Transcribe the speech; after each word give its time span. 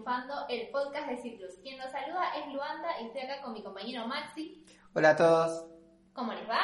Triunfando, 0.00 0.46
el 0.48 0.68
podcast 0.70 1.08
de 1.10 1.16
Citrus. 1.18 1.58
Quien 1.62 1.76
nos 1.76 1.92
saluda 1.92 2.32
es 2.34 2.50
Luanda 2.54 2.88
y 3.02 3.06
estoy 3.06 3.20
acá 3.20 3.42
con 3.42 3.52
mi 3.52 3.62
compañero 3.62 4.06
Maxi. 4.06 4.64
Hola 4.94 5.10
a 5.10 5.16
todos. 5.16 5.66
¿Cómo 6.14 6.32
les 6.32 6.48
va? 6.48 6.60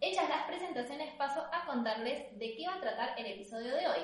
Hechas 0.00 0.28
las 0.28 0.46
presentaciones, 0.46 1.12
paso 1.14 1.44
a 1.52 1.66
contarles 1.66 2.38
de 2.38 2.54
qué 2.54 2.64
va 2.68 2.76
a 2.76 2.80
tratar 2.80 3.18
el 3.18 3.26
episodio 3.26 3.74
de 3.74 3.88
hoy. 3.88 3.98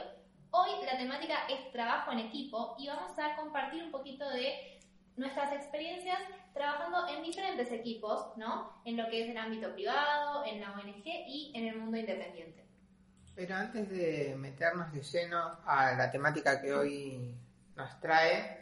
Hoy 0.50 0.70
la 0.84 0.98
temática 0.98 1.46
es 1.48 1.70
trabajo 1.70 2.10
en 2.10 2.18
equipo 2.20 2.74
y 2.76 2.88
vamos 2.88 3.16
a 3.20 3.36
compartir 3.36 3.84
un 3.84 3.92
poquito 3.92 4.28
de 4.30 4.80
nuestras 5.16 5.52
experiencias 5.52 6.18
trabajando 6.52 7.06
en 7.06 7.22
diferentes 7.22 7.70
equipos, 7.70 8.36
¿no? 8.36 8.82
En 8.84 8.96
lo 8.96 9.08
que 9.08 9.22
es 9.22 9.30
el 9.30 9.36
ámbito 9.36 9.72
privado, 9.74 10.44
en 10.44 10.60
la 10.60 10.72
ONG 10.72 11.04
y 11.04 11.52
en 11.54 11.68
el 11.68 11.76
mundo 11.76 11.98
independiente. 11.98 12.66
Pero 13.36 13.54
antes 13.54 13.88
de 13.88 14.34
meternos 14.36 14.92
de 14.92 15.02
lleno 15.02 15.60
a 15.66 15.92
la 15.92 16.10
temática 16.10 16.60
que 16.60 16.74
hoy 16.74 17.36
nos 17.76 18.00
trae, 18.00 18.61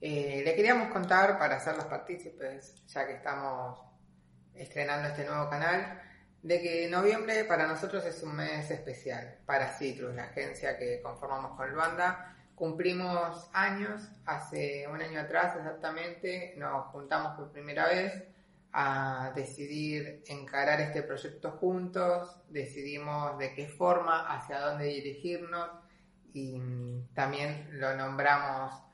eh, 0.00 0.42
le 0.44 0.54
queríamos 0.54 0.92
contar 0.92 1.38
para 1.38 1.56
hacer 1.56 1.76
los 1.76 1.86
partícipes, 1.86 2.74
ya 2.86 3.06
que 3.06 3.14
estamos 3.14 3.80
estrenando 4.54 5.08
este 5.08 5.24
nuevo 5.24 5.48
canal, 5.50 6.00
de 6.42 6.60
que 6.60 6.88
noviembre 6.88 7.44
para 7.44 7.66
nosotros 7.66 8.04
es 8.04 8.22
un 8.22 8.36
mes 8.36 8.70
especial 8.70 9.38
para 9.44 9.68
Citrus, 9.68 10.14
la 10.14 10.24
agencia 10.24 10.78
que 10.78 11.00
conformamos 11.02 11.56
con 11.56 11.70
Luanda. 11.70 12.36
Cumplimos 12.54 13.50
años, 13.52 14.08
hace 14.24 14.86
un 14.88 15.00
año 15.00 15.20
atrás 15.20 15.56
exactamente, 15.56 16.54
nos 16.56 16.86
juntamos 16.86 17.36
por 17.36 17.50
primera 17.52 17.86
vez 17.86 18.24
a 18.72 19.32
decidir 19.34 20.22
encarar 20.26 20.80
este 20.80 21.02
proyecto 21.02 21.52
juntos, 21.52 22.40
decidimos 22.48 23.38
de 23.38 23.54
qué 23.54 23.66
forma, 23.68 24.26
hacia 24.28 24.60
dónde 24.60 24.86
dirigirnos 24.86 25.70
y 26.32 26.60
también 27.14 27.68
lo 27.80 27.96
nombramos 27.96 28.87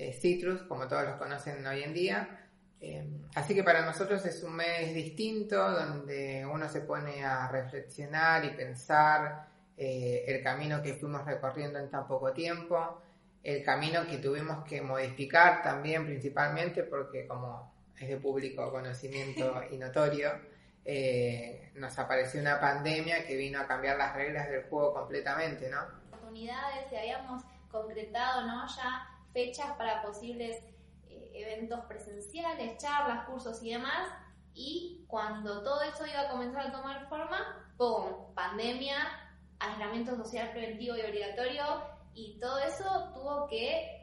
eh, 0.00 0.12
Citrus, 0.14 0.62
como 0.62 0.88
todos 0.88 1.04
los 1.04 1.16
conocen 1.16 1.66
hoy 1.66 1.82
en 1.82 1.92
día. 1.92 2.46
Eh, 2.80 3.06
así 3.34 3.54
que 3.54 3.62
para 3.62 3.84
nosotros 3.84 4.24
es 4.24 4.42
un 4.42 4.56
mes 4.56 4.94
distinto 4.94 5.70
donde 5.70 6.46
uno 6.50 6.66
se 6.70 6.80
pone 6.80 7.22
a 7.22 7.46
reflexionar 7.48 8.42
y 8.46 8.50
pensar 8.50 9.46
eh, 9.76 10.24
el 10.26 10.42
camino 10.42 10.82
que 10.82 10.94
fuimos 10.94 11.26
recorriendo 11.26 11.78
en 11.78 11.90
tan 11.90 12.06
poco 12.06 12.32
tiempo, 12.32 13.02
el 13.42 13.62
camino 13.62 14.06
que 14.06 14.16
tuvimos 14.16 14.64
que 14.64 14.80
modificar 14.80 15.62
también 15.62 16.06
principalmente 16.06 16.82
porque 16.84 17.26
como 17.26 17.70
es 17.98 18.08
de 18.08 18.16
público 18.16 18.70
conocimiento 18.70 19.62
y 19.70 19.76
notorio, 19.76 20.30
eh, 20.86 21.72
nos 21.74 21.98
apareció 21.98 22.40
una 22.40 22.58
pandemia 22.58 23.26
que 23.26 23.36
vino 23.36 23.60
a 23.60 23.66
cambiar 23.66 23.98
las 23.98 24.14
reglas 24.14 24.48
del 24.48 24.62
juego 24.62 24.94
completamente, 24.94 25.68
¿no? 25.68 25.82
Oportunidades 26.08 26.90
y 26.90 26.96
habíamos 26.96 27.42
concretado, 27.70 28.46
¿no? 28.46 28.66
Ya 28.66 29.19
fechas 29.32 29.72
para 29.76 30.02
posibles 30.02 30.56
eh, 31.08 31.32
eventos 31.34 31.80
presenciales, 31.86 32.78
charlas, 32.78 33.26
cursos 33.26 33.62
y 33.62 33.70
demás. 33.72 34.08
Y 34.54 35.04
cuando 35.08 35.62
todo 35.62 35.82
eso 35.82 36.06
iba 36.06 36.22
a 36.22 36.30
comenzar 36.30 36.66
a 36.66 36.72
tomar 36.72 37.08
forma, 37.08 37.72
¡pum! 37.76 38.34
Pandemia, 38.34 38.96
aislamiento 39.58 40.16
social 40.16 40.50
preventivo 40.50 40.96
y 40.96 41.02
obligatorio, 41.02 41.64
y 42.14 42.38
todo 42.40 42.58
eso 42.58 43.10
tuvo 43.14 43.46
que 43.46 44.00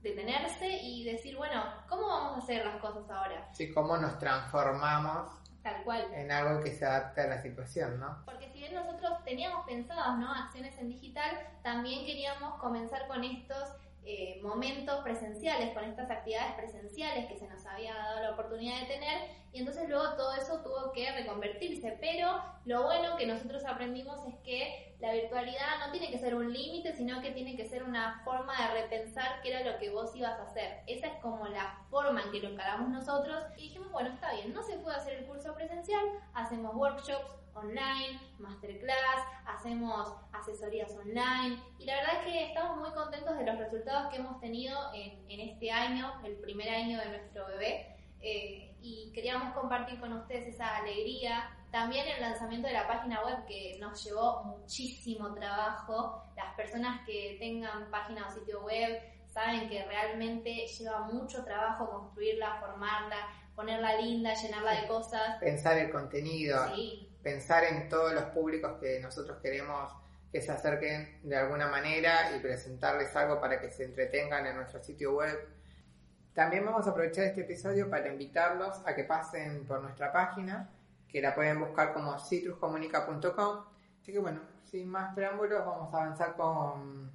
detenerse 0.00 0.68
y 0.68 1.04
decir, 1.04 1.36
bueno, 1.36 1.62
¿cómo 1.88 2.06
vamos 2.06 2.36
a 2.36 2.38
hacer 2.38 2.64
las 2.64 2.80
cosas 2.80 3.10
ahora? 3.10 3.48
Sí, 3.52 3.72
cómo 3.72 3.96
nos 3.96 4.18
transformamos 4.18 5.28
Tal 5.62 5.82
cual. 5.82 6.06
en 6.14 6.30
algo 6.30 6.62
que 6.62 6.72
se 6.72 6.86
adapte 6.86 7.22
a 7.22 7.26
la 7.26 7.42
situación, 7.42 7.98
¿no? 7.98 8.22
Porque 8.24 8.48
si 8.52 8.60
bien 8.60 8.74
nosotros 8.74 9.12
teníamos 9.24 9.66
pensados, 9.66 10.18
¿no? 10.18 10.32
Acciones 10.32 10.78
en 10.78 10.88
digital, 10.88 11.30
también 11.62 12.06
queríamos 12.06 12.54
comenzar 12.60 13.08
con 13.08 13.24
estos 13.24 13.74
eh, 14.04 14.40
momentos 14.42 15.00
presenciales, 15.02 15.74
con 15.74 15.84
estas 15.84 16.10
actividades 16.10 16.54
presenciales 16.54 17.26
que 17.26 17.36
se 17.36 17.46
nos 17.46 17.64
había 17.66 17.94
dado 17.94 18.22
la 18.22 18.30
oportunidad 18.32 18.80
de 18.80 18.86
tener, 18.86 19.30
y 19.52 19.60
entonces 19.60 19.88
luego 19.88 20.14
todo 20.14 20.34
eso 20.34 20.62
tuvo 20.62 20.92
que 20.92 21.10
reconvertirse. 21.12 21.98
Pero 22.00 22.42
lo 22.64 22.84
bueno 22.84 23.16
que 23.16 23.26
nosotros 23.26 23.64
aprendimos 23.64 24.18
es 24.26 24.34
que 24.44 24.96
la 25.00 25.12
virtualidad 25.12 25.78
no 25.84 25.92
tiene 25.92 26.10
que 26.10 26.18
ser 26.18 26.34
un 26.34 26.52
límite, 26.52 26.94
sino 26.94 27.20
que 27.20 27.30
tiene 27.32 27.56
que 27.56 27.66
ser 27.66 27.82
una 27.82 28.22
forma 28.24 28.54
de 28.56 28.82
repensar 28.82 29.40
qué 29.42 29.50
era 29.50 29.70
lo 29.70 29.78
que 29.78 29.90
vos 29.90 30.14
ibas 30.16 30.38
a 30.38 30.44
hacer. 30.44 30.80
Esa 30.86 31.08
es 31.08 31.14
como 31.20 31.46
la 31.46 31.78
forma 31.90 32.22
en 32.22 32.32
que 32.32 32.40
lo 32.40 32.48
encaramos 32.48 32.88
nosotros, 32.88 33.44
y 33.56 33.62
dijimos, 33.62 33.92
bueno, 33.92 34.10
está 34.10 34.32
bien, 34.32 34.52
no 34.52 34.62
se 34.62 34.78
puede 34.78 34.96
hacer 34.96 35.18
el 35.18 35.26
curso 35.26 35.54
presencial, 35.54 36.04
hacemos 36.34 36.74
workshops 36.74 37.38
online, 37.58 38.20
masterclass, 38.38 39.24
hacemos 39.46 40.14
asesorías 40.32 40.94
online 40.96 41.60
y 41.78 41.84
la 41.84 41.96
verdad 41.96 42.14
es 42.20 42.32
que 42.32 42.44
estamos 42.46 42.78
muy 42.78 42.90
contentos 42.92 43.36
de 43.36 43.44
los 43.44 43.58
resultados 43.58 44.10
que 44.10 44.16
hemos 44.16 44.40
tenido 44.40 44.76
en, 44.94 45.30
en 45.30 45.40
este 45.48 45.70
año, 45.70 46.12
el 46.24 46.36
primer 46.36 46.68
año 46.68 46.98
de 46.98 47.08
nuestro 47.08 47.46
bebé 47.46 47.98
eh, 48.20 48.74
y 48.80 49.12
queríamos 49.12 49.54
compartir 49.54 49.98
con 50.00 50.12
ustedes 50.12 50.54
esa 50.54 50.76
alegría. 50.76 51.50
También 51.70 52.06
el 52.08 52.20
lanzamiento 52.20 52.66
de 52.68 52.74
la 52.74 52.86
página 52.86 53.24
web 53.24 53.44
que 53.46 53.76
nos 53.80 54.02
llevó 54.02 54.42
muchísimo 54.44 55.34
trabajo. 55.34 56.22
Las 56.36 56.54
personas 56.54 57.04
que 57.06 57.36
tengan 57.38 57.90
página 57.90 58.26
o 58.26 58.30
sitio 58.30 58.62
web 58.62 59.00
saben 59.28 59.68
que 59.68 59.84
realmente 59.84 60.66
lleva 60.66 61.00
mucho 61.00 61.44
trabajo 61.44 61.90
construirla, 61.90 62.58
formarla, 62.60 63.28
ponerla 63.54 64.00
linda, 64.00 64.34
llenarla 64.34 64.80
de 64.80 64.88
cosas. 64.88 65.38
Pensar 65.40 65.76
el 65.76 65.90
contenido, 65.90 66.74
Sí, 66.74 67.07
pensar 67.28 67.64
en 67.64 67.90
todos 67.90 68.14
los 68.14 68.24
públicos 68.24 68.78
que 68.80 69.00
nosotros 69.00 69.38
queremos 69.42 69.92
que 70.32 70.40
se 70.40 70.50
acerquen 70.50 71.20
de 71.22 71.36
alguna 71.36 71.66
manera 71.68 72.34
y 72.34 72.40
presentarles 72.40 73.14
algo 73.16 73.38
para 73.38 73.60
que 73.60 73.70
se 73.70 73.84
entretengan 73.84 74.46
en 74.46 74.56
nuestro 74.56 74.82
sitio 74.82 75.14
web. 75.14 75.38
También 76.32 76.64
vamos 76.64 76.86
a 76.86 76.90
aprovechar 76.90 77.24
este 77.24 77.42
episodio 77.42 77.90
para 77.90 78.08
invitarlos 78.08 78.80
a 78.86 78.94
que 78.94 79.04
pasen 79.04 79.66
por 79.66 79.82
nuestra 79.82 80.10
página, 80.10 80.70
que 81.06 81.20
la 81.20 81.34
pueden 81.34 81.60
buscar 81.60 81.92
como 81.92 82.18
citruscomunica.com. 82.18 83.64
Así 84.00 84.12
que 84.12 84.18
bueno, 84.18 84.40
sin 84.64 84.88
más 84.88 85.14
preámbulos, 85.14 85.64
vamos 85.66 85.92
a 85.92 86.02
avanzar 86.04 86.34
con 86.34 87.10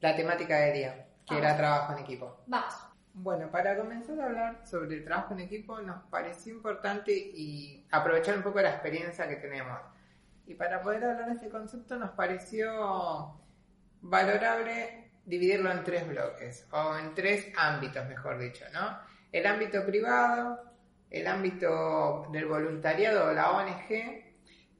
la 0.00 0.14
temática 0.16 0.58
del 0.58 0.74
día, 0.74 1.06
que 1.26 1.38
era 1.38 1.48
Vamos. 1.48 1.58
trabajo 1.58 1.92
en 1.94 1.98
equipo. 2.00 2.36
vamos. 2.46 2.85
Bueno, 3.18 3.50
para 3.50 3.78
comenzar 3.78 4.20
a 4.20 4.26
hablar 4.26 4.66
sobre 4.66 4.96
el 4.96 5.02
trabajo 5.02 5.32
en 5.32 5.40
equipo 5.40 5.80
nos 5.80 6.02
pareció 6.10 6.52
importante 6.52 7.12
y 7.12 7.86
aprovechar 7.90 8.36
un 8.36 8.42
poco 8.42 8.60
la 8.60 8.68
experiencia 8.68 9.26
que 9.26 9.36
tenemos. 9.36 9.80
Y 10.46 10.52
para 10.52 10.82
poder 10.82 11.02
hablar 11.02 11.28
de 11.28 11.32
este 11.32 11.48
concepto 11.48 11.96
nos 11.96 12.10
pareció 12.10 13.40
valorable 14.02 15.12
dividirlo 15.24 15.72
en 15.72 15.82
tres 15.82 16.06
bloques, 16.06 16.68
o 16.70 16.94
en 16.98 17.14
tres 17.14 17.46
ámbitos, 17.56 18.06
mejor 18.06 18.38
dicho, 18.38 18.66
¿no? 18.74 18.98
El 19.32 19.46
ámbito 19.46 19.86
privado, 19.86 20.74
el 21.08 21.26
ámbito 21.26 22.28
del 22.30 22.44
voluntariado 22.44 23.30
o 23.30 23.32
la 23.32 23.52
ONG 23.52 24.24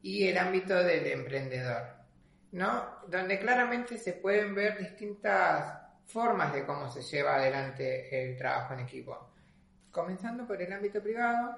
y 0.02 0.28
el 0.28 0.36
ámbito 0.36 0.74
del 0.84 1.06
emprendedor, 1.06 1.84
¿no? 2.52 3.00
Donde 3.08 3.38
claramente 3.38 3.96
se 3.96 4.12
pueden 4.12 4.54
ver 4.54 4.76
distintas 4.76 5.85
formas 6.06 6.52
de 6.52 6.64
cómo 6.64 6.90
se 6.90 7.02
lleva 7.02 7.36
adelante 7.36 8.30
el 8.30 8.36
trabajo 8.36 8.74
en 8.74 8.80
equipo. 8.80 9.30
Comenzando 9.90 10.46
por 10.46 10.60
el 10.60 10.72
ámbito 10.72 11.02
privado, 11.02 11.56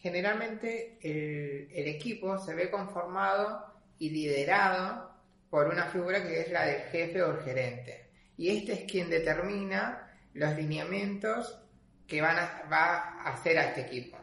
generalmente 0.00 0.98
el, 1.02 1.86
equipo 1.88 2.38
se 2.38 2.54
ve 2.54 2.70
conformado 2.70 3.74
y 3.98 4.10
liderado 4.10 5.10
por 5.50 5.68
una 5.68 5.86
figura 5.86 6.22
que 6.22 6.40
es 6.40 6.50
la 6.50 6.64
del 6.64 6.82
jefe 6.82 7.22
o 7.22 7.32
el 7.32 7.44
gerente. 7.44 8.10
Y 8.36 8.56
este 8.56 8.72
es 8.72 8.90
quien 8.90 9.08
determina 9.10 10.10
los 10.34 10.54
lineamientos 10.56 11.60
que 12.06 12.20
van 12.20 12.38
a, 12.38 12.62
va 12.70 13.20
a 13.20 13.32
hacer 13.32 13.58
a 13.58 13.64
este 13.64 13.82
equipo. 13.82 14.16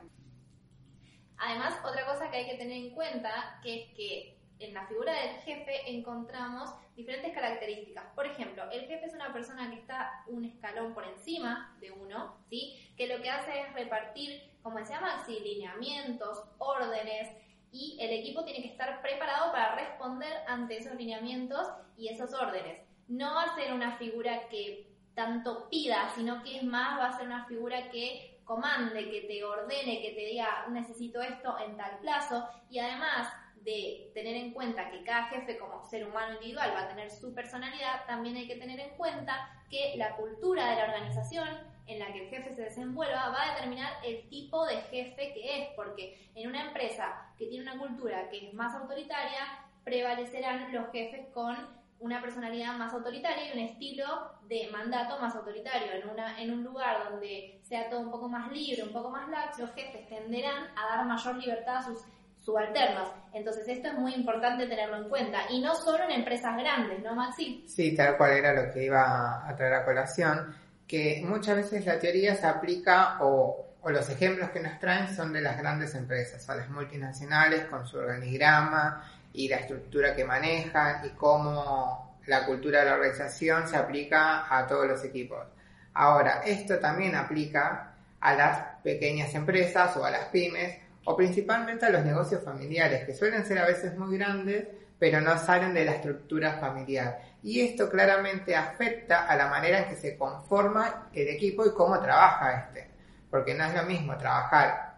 Además, 1.37 1.75
otra 1.83 2.05
cosa 2.05 2.29
que 2.29 2.37
hay 2.37 2.45
que 2.45 2.57
tener 2.57 2.77
en 2.77 2.93
cuenta, 2.93 3.59
que 3.61 3.81
es 3.81 3.93
que 3.95 4.37
en 4.59 4.73
la 4.73 4.87
figura 4.87 5.13
del 5.13 5.35
jefe 5.41 5.89
encontramos 5.91 6.73
diferentes 6.95 7.33
características. 7.33 8.05
Por 8.15 8.25
ejemplo, 8.25 8.63
el 8.71 8.81
jefe 8.87 9.05
es 9.05 9.13
una 9.13 9.33
persona 9.33 9.69
que 9.69 9.77
está 9.77 10.23
un 10.27 10.45
escalón 10.45 10.93
por 10.93 11.05
encima 11.05 11.75
de 11.79 11.91
uno, 11.91 12.37
¿sí? 12.49 12.93
Que 12.95 13.07
lo 13.07 13.21
que 13.21 13.29
hace 13.29 13.61
es 13.61 13.73
repartir, 13.73 14.51
como 14.61 14.79
decía 14.79 15.01
Maxi, 15.01 15.39
lineamientos, 15.39 16.43
órdenes, 16.57 17.29
y 17.71 17.97
el 17.99 18.11
equipo 18.11 18.43
tiene 18.45 18.61
que 18.61 18.69
estar 18.69 19.01
preparado 19.01 19.51
para 19.51 19.75
responder 19.75 20.31
ante 20.47 20.77
esos 20.77 20.95
lineamientos 20.95 21.67
y 21.97 22.09
esos 22.09 22.33
órdenes. 22.33 22.81
No 23.07 23.33
va 23.33 23.43
a 23.43 23.55
ser 23.55 23.73
una 23.73 23.97
figura 23.97 24.47
que 24.49 24.93
tanto 25.15 25.69
pida, 25.69 26.11
sino 26.15 26.43
que 26.43 26.57
es 26.57 26.63
más, 26.63 26.99
va 26.99 27.07
a 27.07 27.17
ser 27.17 27.25
una 27.25 27.45
figura 27.45 27.89
que 27.89 28.41
comande, 28.43 29.09
que 29.09 29.21
te 29.21 29.43
ordene, 29.43 30.01
que 30.01 30.11
te 30.11 30.25
diga 30.25 30.67
necesito 30.69 31.21
esto 31.21 31.57
en 31.59 31.77
tal 31.77 31.97
plazo 31.99 32.47
y 32.69 32.79
además 32.79 33.33
de 33.63 34.11
tener 34.13 34.35
en 34.35 34.51
cuenta 34.51 34.89
que 34.89 35.03
cada 35.03 35.25
jefe 35.25 35.57
como 35.57 35.85
ser 35.85 36.05
humano 36.05 36.33
individual 36.33 36.73
va 36.75 36.81
a 36.81 36.87
tener 36.89 37.09
su 37.09 37.33
personalidad, 37.33 38.05
también 38.05 38.35
hay 38.35 38.47
que 38.47 38.55
tener 38.55 38.79
en 38.79 38.89
cuenta 38.97 39.49
que 39.69 39.93
la 39.97 40.15
cultura 40.15 40.69
de 40.69 40.75
la 40.75 40.85
organización 40.85 41.47
en 41.87 41.99
la 41.99 42.11
que 42.13 42.23
el 42.23 42.29
jefe 42.29 42.53
se 42.53 42.61
desenvuelva 42.61 43.29
va 43.29 43.41
a 43.41 43.53
determinar 43.55 43.93
el 44.05 44.27
tipo 44.29 44.65
de 44.65 44.77
jefe 44.77 45.33
que 45.33 45.61
es, 45.61 45.69
porque 45.75 46.29
en 46.35 46.49
una 46.49 46.67
empresa 46.67 47.33
que 47.37 47.47
tiene 47.47 47.69
una 47.69 47.79
cultura 47.79 48.29
que 48.29 48.47
es 48.47 48.53
más 48.53 48.73
autoritaria, 48.75 49.41
prevalecerán 49.83 50.71
los 50.73 50.91
jefes 50.91 51.27
con 51.33 51.55
una 51.99 52.21
personalidad 52.21 52.75
más 52.75 52.93
autoritaria 52.93 53.47
y 53.47 53.57
un 53.57 53.63
estilo 53.65 54.05
de 54.47 54.69
mandato 54.71 55.19
más 55.19 55.35
autoritario. 55.35 55.93
En, 55.93 56.09
una, 56.09 56.41
en 56.41 56.51
un 56.51 56.63
lugar 56.63 57.09
donde 57.09 57.59
sea 57.63 57.89
todo 57.89 58.01
un 58.01 58.11
poco 58.11 58.27
más 58.27 58.51
libre, 58.51 58.83
un 58.83 58.91
poco 58.91 59.09
más 59.09 59.29
lax, 59.29 59.59
los 59.59 59.73
jefes 59.73 60.07
tenderán 60.09 60.67
a 60.75 60.97
dar 60.97 61.05
mayor 61.05 61.37
libertad 61.37 61.77
a 61.77 61.83
sus 61.83 62.05
subalternos. 62.43 63.09
Entonces 63.33 63.67
esto 63.67 63.87
es 63.87 63.93
muy 63.95 64.13
importante 64.13 64.67
tenerlo 64.67 64.97
en 64.97 65.09
cuenta. 65.09 65.39
Y 65.49 65.61
no 65.61 65.75
solo 65.75 66.03
en 66.03 66.11
empresas 66.11 66.55
grandes, 66.57 67.01
¿no, 67.01 67.15
Maxi? 67.15 67.63
Sí, 67.67 67.95
tal 67.95 68.17
cual 68.17 68.31
era 68.31 68.53
lo 68.53 68.71
que 68.71 68.85
iba 68.85 69.47
a 69.47 69.55
traer 69.55 69.73
a 69.73 69.85
colación, 69.85 70.55
que 70.87 71.23
muchas 71.25 71.55
veces 71.55 71.85
la 71.85 71.97
teoría 71.99 72.35
se 72.35 72.45
aplica 72.45 73.17
o, 73.21 73.75
o 73.81 73.89
los 73.89 74.09
ejemplos 74.09 74.49
que 74.51 74.59
nos 74.59 74.77
traen 74.79 75.13
son 75.15 75.31
de 75.33 75.41
las 75.41 75.57
grandes 75.57 75.95
empresas, 75.95 76.47
a 76.49 76.55
las 76.55 76.69
multinacionales 76.69 77.65
con 77.65 77.87
su 77.87 77.97
organigrama 77.97 79.03
y 79.31 79.47
la 79.47 79.57
estructura 79.57 80.15
que 80.15 80.25
manejan 80.25 81.05
y 81.05 81.09
cómo 81.11 82.17
la 82.27 82.45
cultura 82.45 82.79
de 82.79 82.85
la 82.85 82.93
organización 82.93 83.67
se 83.67 83.77
aplica 83.77 84.45
a 84.55 84.67
todos 84.67 84.87
los 84.87 85.03
equipos. 85.03 85.45
Ahora, 85.93 86.41
esto 86.45 86.79
también 86.79 87.15
aplica 87.15 87.93
a 88.19 88.33
las 88.35 88.59
pequeñas 88.83 89.33
empresas 89.35 89.95
o 89.97 90.05
a 90.05 90.11
las 90.11 90.25
pymes 90.25 90.77
o 91.05 91.15
principalmente 91.15 91.85
a 91.85 91.89
los 91.89 92.05
negocios 92.05 92.43
familiares, 92.43 93.05
que 93.05 93.13
suelen 93.13 93.45
ser 93.45 93.59
a 93.59 93.65
veces 93.65 93.97
muy 93.97 94.17
grandes, 94.17 94.67
pero 94.97 95.19
no 95.19 95.37
salen 95.37 95.73
de 95.73 95.85
la 95.85 95.91
estructura 95.93 96.53
familiar. 96.53 97.19
Y 97.41 97.61
esto 97.61 97.89
claramente 97.89 98.55
afecta 98.55 99.27
a 99.27 99.35
la 99.35 99.47
manera 99.47 99.79
en 99.79 99.89
que 99.89 99.95
se 99.95 100.17
conforma 100.17 101.09
el 101.13 101.27
equipo 101.27 101.65
y 101.65 101.73
cómo 101.73 101.99
trabaja 101.99 102.65
este. 102.65 102.89
Porque 103.29 103.53
no 103.53 103.65
es 103.65 103.73
lo 103.73 103.83
mismo 103.83 104.15
trabajar 104.17 104.93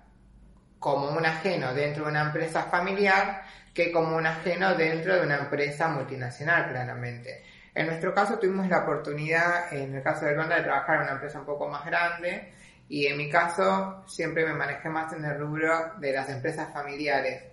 como 0.77 1.09
un 1.09 1.25
ajeno 1.25 1.73
dentro 1.73 2.03
de 2.03 2.11
una 2.11 2.21
empresa 2.21 2.63
familiar 2.63 3.41
que 3.73 3.91
como 3.91 4.15
un 4.15 4.27
ajeno 4.27 4.75
dentro 4.75 5.15
de 5.15 5.21
una 5.21 5.37
empresa 5.37 5.87
multinacional, 5.87 6.69
claramente. 6.69 7.43
En 7.73 7.87
nuestro 7.87 8.13
caso 8.13 8.39
tuvimos 8.39 8.69
la 8.69 8.83
oportunidad, 8.83 9.73
en 9.73 9.95
el 9.95 10.03
caso 10.03 10.25
de 10.25 10.33
Ronda, 10.33 10.55
de 10.55 10.63
trabajar 10.63 10.97
en 10.97 11.01
una 11.03 11.11
empresa 11.13 11.39
un 11.39 11.45
poco 11.45 11.67
más 11.67 11.85
grande, 11.85 12.53
y 12.87 13.07
en 13.07 13.17
mi 13.17 13.29
caso 13.29 14.03
siempre 14.07 14.45
me 14.45 14.53
manejé 14.53 14.89
más 14.89 15.11
en 15.13 15.25
el 15.25 15.39
rubro 15.39 15.93
de 15.97 16.13
las 16.13 16.29
empresas 16.29 16.71
familiares. 16.71 17.43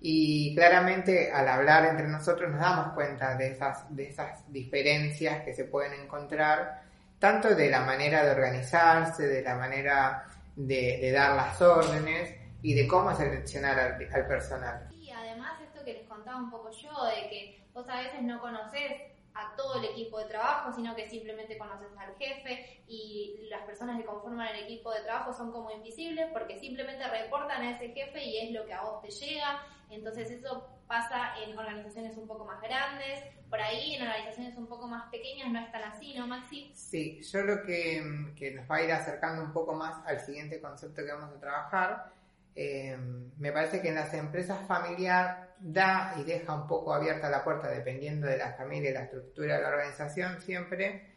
Y 0.00 0.54
claramente 0.54 1.30
al 1.30 1.46
hablar 1.46 1.84
entre 1.84 2.08
nosotros 2.08 2.50
nos 2.50 2.60
damos 2.60 2.94
cuenta 2.94 3.36
de 3.36 3.52
esas, 3.52 3.94
de 3.94 4.08
esas 4.08 4.50
diferencias 4.50 5.44
que 5.44 5.52
se 5.52 5.64
pueden 5.64 5.92
encontrar, 6.00 6.82
tanto 7.18 7.54
de 7.54 7.70
la 7.70 7.80
manera 7.80 8.24
de 8.24 8.30
organizarse, 8.30 9.26
de 9.26 9.42
la 9.42 9.56
manera 9.56 10.24
de, 10.56 11.12
dar 11.12 11.36
las 11.36 11.60
órdenes 11.60 12.34
y 12.62 12.74
de 12.74 12.88
cómo 12.88 13.14
seleccionar 13.14 13.78
al, 13.78 14.26
personal. 14.26 14.88
Y 14.92 15.10
además 15.10 15.60
esto 15.62 15.84
que 15.84 15.92
les 15.92 16.08
contaba 16.08 16.38
un 16.38 16.50
poco 16.50 16.70
yo, 16.70 17.04
de 17.04 17.28
que 17.28 17.62
vos 17.74 17.86
a 17.88 17.98
veces 17.98 18.22
no 18.22 18.40
conocés 18.40 19.09
a 19.34 19.54
todo 19.56 19.78
el 19.78 19.84
equipo 19.84 20.18
de 20.18 20.26
trabajo, 20.26 20.72
sino 20.72 20.94
que 20.94 21.08
simplemente 21.08 21.58
conoces 21.58 21.88
al 21.96 22.16
jefe 22.16 22.82
y 22.86 23.46
las 23.48 23.62
personas 23.62 23.98
que 23.98 24.04
conforman 24.04 24.48
el 24.54 24.64
equipo 24.64 24.92
de 24.92 25.00
trabajo 25.02 25.32
son 25.32 25.52
como 25.52 25.70
invisibles 25.70 26.28
porque 26.32 26.58
simplemente 26.58 27.06
reportan 27.08 27.62
a 27.62 27.70
ese 27.70 27.92
jefe 27.92 28.24
y 28.24 28.38
es 28.38 28.52
lo 28.52 28.66
que 28.66 28.74
a 28.74 28.82
vos 28.82 29.02
te 29.02 29.10
llega. 29.10 29.62
Entonces 29.90 30.30
eso 30.30 30.68
pasa 30.86 31.34
en 31.44 31.56
organizaciones 31.56 32.16
un 32.16 32.26
poco 32.26 32.44
más 32.44 32.60
grandes, 32.60 33.24
por 33.48 33.60
ahí 33.60 33.94
en 33.94 34.02
organizaciones 34.02 34.56
un 34.56 34.66
poco 34.66 34.86
más 34.86 35.10
pequeñas 35.10 35.50
no 35.50 35.58
es 35.58 35.70
tan 35.72 35.82
así, 35.82 36.14
¿no, 36.14 36.26
Maxi? 36.26 36.72
Sí, 36.74 37.20
yo 37.22 37.42
lo 37.42 37.62
que, 37.62 38.32
que 38.36 38.52
nos 38.52 38.70
va 38.70 38.76
a 38.76 38.82
ir 38.82 38.92
acercando 38.92 39.42
un 39.42 39.52
poco 39.52 39.74
más 39.74 40.04
al 40.06 40.20
siguiente 40.20 40.60
concepto 40.60 41.04
que 41.04 41.12
vamos 41.12 41.34
a 41.36 41.40
trabajar, 41.40 42.12
eh, 42.54 42.96
me 43.38 43.52
parece 43.52 43.80
que 43.80 43.88
en 43.88 43.94
las 43.94 44.12
empresas 44.14 44.66
familiares 44.66 45.48
da 45.60 46.14
y 46.18 46.24
deja 46.24 46.54
un 46.54 46.66
poco 46.66 46.94
abierta 46.94 47.28
la 47.28 47.44
puerta, 47.44 47.68
dependiendo 47.68 48.26
de 48.26 48.38
la 48.38 48.54
familia 48.54 48.90
y 48.90 48.94
la 48.94 49.02
estructura 49.02 49.56
de 49.56 49.62
la 49.62 49.68
organización, 49.68 50.40
siempre 50.40 51.10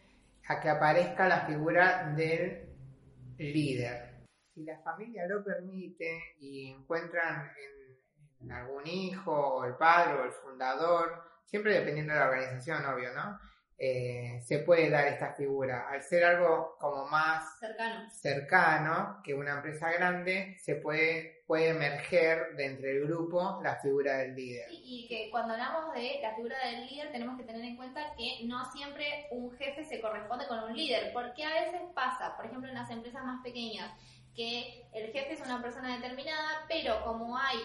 a 0.47 0.59
que 0.59 0.69
aparezca 0.69 1.27
la 1.27 1.45
figura 1.45 2.13
del 2.15 2.69
líder. 3.37 4.25
Si 4.53 4.63
la 4.63 4.79
familia 4.81 5.25
lo 5.27 5.43
permite 5.43 6.35
y 6.39 6.71
encuentran 6.71 7.51
en, 8.41 8.51
algún 8.51 8.85
hijo 8.85 9.31
o 9.31 9.65
el 9.65 9.75
padre 9.75 10.19
o 10.19 10.25
el 10.25 10.31
fundador, 10.31 11.23
siempre 11.45 11.75
dependiendo 11.75 12.13
de 12.13 12.19
la 12.19 12.25
organización, 12.25 12.85
obvio, 12.85 13.13
¿no? 13.13 13.39
Eh, 13.77 14.39
se 14.43 14.59
puede 14.59 14.89
dar 14.89 15.07
esta 15.07 15.33
figura. 15.33 15.89
Al 15.89 16.01
ser 16.03 16.23
algo 16.23 16.77
como 16.79 17.05
más 17.05 17.59
cercano. 17.59 18.09
cercano 18.11 19.21
que 19.23 19.33
una 19.33 19.55
empresa 19.55 19.91
grande, 19.91 20.57
se 20.59 20.75
puede, 20.75 21.43
puede 21.47 21.69
emerger 21.69 22.55
de 22.55 22.65
entre 22.65 22.91
el 22.91 23.07
grupo 23.07 23.59
la 23.63 23.75
figura 23.77 24.17
del 24.17 24.35
líder. 24.35 24.67
y 24.69 25.07
que 25.09 25.29
cuando 25.31 25.53
hablamos 25.53 25.93
de 25.93 26.19
la 26.21 26.35
figura 26.35 26.55
del 26.65 26.87
líder 26.87 27.11
tenemos 27.11 27.37
que 27.37 27.43
tener 27.43 27.63
en 27.63 27.75
cuenta 27.75 28.13
que 28.15 28.45
no 28.45 28.63
siempre 28.71 29.27
un 29.31 29.51
jefe 29.57 29.83
se 29.83 29.99
corresponde 29.99 30.47
con 30.47 30.63
un 30.63 30.75
líder, 30.75 31.11
porque 31.11 31.43
a 31.43 31.53
veces 31.53 31.81
pasa, 31.93 32.35
por 32.35 32.45
ejemplo 32.45 32.69
en 32.69 32.75
las 32.75 32.89
empresas 32.89 33.23
más 33.25 33.43
pequeñas, 33.43 33.91
que 34.35 34.87
el 34.93 35.11
jefe 35.11 35.33
es 35.33 35.41
una 35.41 35.61
persona 35.61 35.95
determinada, 35.95 36.65
pero 36.67 37.03
como 37.03 37.37
hay 37.37 37.57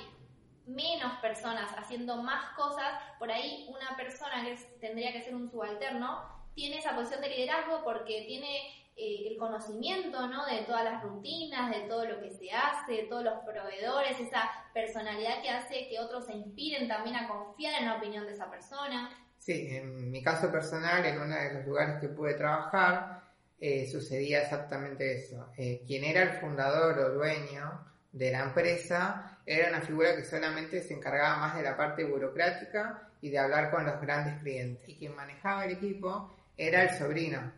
menos 0.69 1.19
personas 1.20 1.70
haciendo 1.76 2.23
más 2.23 2.55
cosas, 2.56 3.00
por 3.19 3.31
ahí 3.31 3.67
una 3.69 3.97
persona 3.97 4.44
que 4.44 4.56
tendría 4.81 5.12
que 5.12 5.23
ser 5.23 5.35
un 5.35 5.50
subalterno 5.50 6.38
tiene 6.55 6.79
esa 6.79 6.94
posición 6.94 7.20
de 7.20 7.29
liderazgo 7.31 7.82
porque 7.85 8.25
tiene 8.26 8.69
eh, 8.97 9.29
el 9.31 9.38
conocimiento 9.38 10.26
¿no? 10.26 10.44
de 10.44 10.62
todas 10.62 10.85
las 10.85 11.03
rutinas, 11.03 11.70
de 11.70 11.88
todo 11.88 12.05
lo 12.05 12.20
que 12.20 12.31
se 12.32 12.50
hace, 12.50 12.93
de 12.93 13.03
todos 13.05 13.23
los 13.23 13.38
proveedores, 13.44 14.19
esa 14.19 14.50
personalidad 14.75 15.41
que 15.41 15.50
hace 15.50 15.88
que 15.88 16.00
otros 16.00 16.26
se 16.26 16.32
inspiren 16.32 16.88
también 16.88 17.17
a 17.17 17.29
confiar 17.29 17.81
en 17.81 17.87
la 17.87 17.97
opinión 17.97 18.26
de 18.26 18.32
esa 18.32 18.50
persona. 18.50 19.09
Sí, 19.38 19.69
en 19.71 20.11
mi 20.11 20.23
caso 20.23 20.50
personal, 20.50 21.06
en 21.06 21.21
uno 21.21 21.35
de 21.35 21.55
los 21.55 21.64
lugares 21.64 22.00
que 22.00 22.09
pude 22.09 22.35
trabajar, 22.35 23.23
eh, 23.61 23.87
sucedía 23.87 24.43
exactamente 24.43 25.14
eso. 25.14 25.47
Eh, 25.56 25.82
quien 25.87 26.04
era 26.04 26.23
el 26.23 26.40
fundador 26.40 26.99
o 26.99 27.14
dueño 27.14 27.85
de 28.12 28.31
la 28.33 28.45
empresa 28.45 29.38
era 29.45 29.69
una 29.69 29.81
figura 29.81 30.15
que 30.17 30.25
solamente 30.25 30.83
se 30.83 30.95
encargaba 30.95 31.38
más 31.38 31.57
de 31.57 31.62
la 31.62 31.77
parte 31.77 32.05
burocrática 32.05 33.11
y 33.21 33.31
de 33.31 33.38
hablar 33.38 33.71
con 33.71 33.85
los 33.87 34.00
grandes 34.00 34.41
clientes. 34.43 34.87
Y 34.88 34.97
quien 34.97 35.15
manejaba 35.15 35.65
el 35.65 35.73
equipo 35.73 36.35
era 36.57 36.83
el 36.83 36.91
sobrino. 36.99 37.53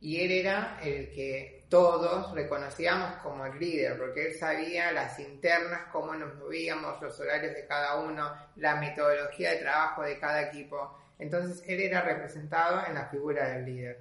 Y 0.00 0.20
él 0.20 0.30
era 0.30 0.78
el 0.82 1.10
que 1.12 1.66
todos 1.68 2.32
reconocíamos 2.34 3.16
como 3.16 3.46
el 3.46 3.58
líder, 3.58 3.98
porque 3.98 4.28
él 4.28 4.34
sabía 4.34 4.92
las 4.92 5.18
internas, 5.18 5.82
cómo 5.92 6.14
nos 6.14 6.34
movíamos, 6.36 7.00
los 7.02 7.18
horarios 7.20 7.54
de 7.54 7.66
cada 7.66 7.96
uno, 8.00 8.32
la 8.56 8.76
metodología 8.76 9.50
de 9.50 9.58
trabajo 9.58 10.02
de 10.02 10.18
cada 10.18 10.42
equipo. 10.42 10.98
Entonces 11.18 11.62
él 11.68 11.80
era 11.80 12.02
representado 12.02 12.86
en 12.86 12.94
la 12.94 13.06
figura 13.06 13.48
del 13.48 13.64
líder. 13.64 13.98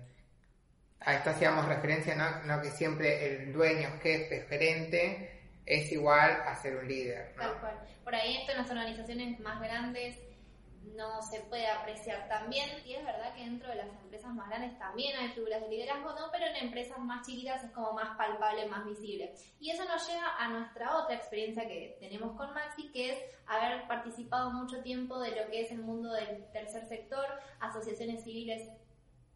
A 0.99 1.15
esto 1.15 1.31
hacíamos 1.31 1.67
referencia, 1.67 2.15
¿no? 2.15 2.43
no 2.43 2.61
que 2.61 2.71
siempre 2.71 3.43
el 3.43 3.53
dueño, 3.53 3.89
jefe, 4.01 4.45
gerente 4.49 5.36
es 5.67 5.91
igual 5.91 6.31
a 6.45 6.55
ser 6.55 6.77
un 6.77 6.87
líder. 6.87 7.35
Tal 7.35 7.59
cual. 7.59 7.77
Por 8.03 8.15
ahí 8.15 8.37
esto 8.37 8.53
en 8.53 8.57
las 8.59 8.71
organizaciones 8.71 9.39
más 9.39 9.59
grandes 9.59 10.17
no 10.95 11.21
se 11.21 11.41
puede 11.41 11.67
apreciar 11.67 12.27
también 12.29 12.69
y 12.85 12.93
es 12.93 13.05
verdad 13.05 13.35
que 13.35 13.43
dentro 13.43 13.69
de 13.69 13.75
las 13.75 13.89
empresas 14.01 14.33
más 14.33 14.49
grandes 14.49 14.79
también 14.79 15.15
hay 15.17 15.29
figuras 15.29 15.61
de 15.61 15.67
liderazgo, 15.67 16.13
¿no? 16.13 16.31
Pero 16.31 16.45
en 16.47 16.55
empresas 16.55 16.97
más 16.99 17.27
chiquitas 17.27 17.63
es 17.63 17.71
como 17.71 17.91
más 17.91 18.17
palpable, 18.17 18.65
más 18.67 18.85
visible. 18.85 19.35
Y 19.59 19.69
eso 19.71 19.83
nos 19.85 20.07
lleva 20.07 20.35
a 20.39 20.49
nuestra 20.49 20.97
otra 20.97 21.15
experiencia 21.15 21.67
que 21.67 21.97
tenemos 21.99 22.35
con 22.37 22.53
Maxi, 22.53 22.89
que 22.91 23.11
es 23.11 23.19
haber 23.45 23.85
participado 23.87 24.51
mucho 24.51 24.81
tiempo 24.81 25.19
de 25.19 25.31
lo 25.31 25.51
que 25.51 25.61
es 25.61 25.71
el 25.71 25.79
mundo 25.79 26.13
del 26.13 26.49
tercer 26.51 26.87
sector, 26.87 27.25
asociaciones 27.59 28.23
civiles 28.23 28.67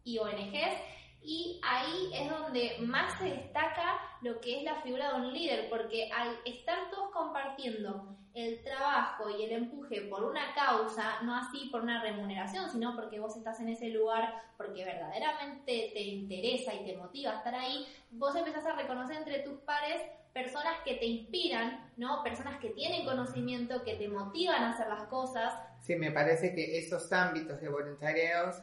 y 0.02 0.18
ONGs 0.18 0.78
y 1.24 1.60
ahí 1.62 2.10
es 2.14 2.30
donde 2.30 2.76
más 2.80 3.16
se 3.18 3.26
destaca 3.26 4.00
lo 4.22 4.40
que 4.40 4.58
es 4.58 4.64
la 4.64 4.76
figura 4.82 5.12
de 5.12 5.20
un 5.20 5.32
líder, 5.32 5.68
porque 5.68 6.10
al 6.12 6.38
estar 6.44 6.90
todos 6.90 7.10
compartiendo 7.10 8.16
el 8.34 8.62
trabajo 8.62 9.28
y 9.28 9.44
el 9.44 9.52
empuje 9.52 10.02
por 10.02 10.24
una 10.24 10.54
causa, 10.54 11.20
no 11.22 11.36
así 11.36 11.68
por 11.70 11.82
una 11.82 12.02
remuneración, 12.02 12.70
sino 12.70 12.96
porque 12.96 13.20
vos 13.20 13.36
estás 13.36 13.60
en 13.60 13.68
ese 13.68 13.88
lugar 13.90 14.42
porque 14.56 14.84
verdaderamente 14.84 15.90
te 15.92 16.00
interesa 16.00 16.72
y 16.74 16.84
te 16.84 16.96
motiva 16.96 17.34
estar 17.34 17.54
ahí, 17.54 17.86
vos 18.10 18.34
empezás 18.34 18.64
a 18.64 18.72
reconocer 18.72 19.16
entre 19.16 19.40
tus 19.40 19.58
pares 19.60 20.00
personas 20.32 20.76
que 20.84 20.94
te 20.94 21.04
inspiran, 21.04 21.90
¿no? 21.98 22.22
Personas 22.22 22.58
que 22.58 22.70
tienen 22.70 23.04
conocimiento, 23.04 23.84
que 23.84 23.96
te 23.96 24.08
motivan 24.08 24.62
a 24.62 24.70
hacer 24.70 24.88
las 24.88 25.04
cosas. 25.04 25.52
Sí, 25.80 25.94
me 25.96 26.10
parece 26.10 26.54
que 26.54 26.78
esos 26.78 27.12
ámbitos 27.12 27.60
de 27.60 27.68
voluntariados 27.68 28.62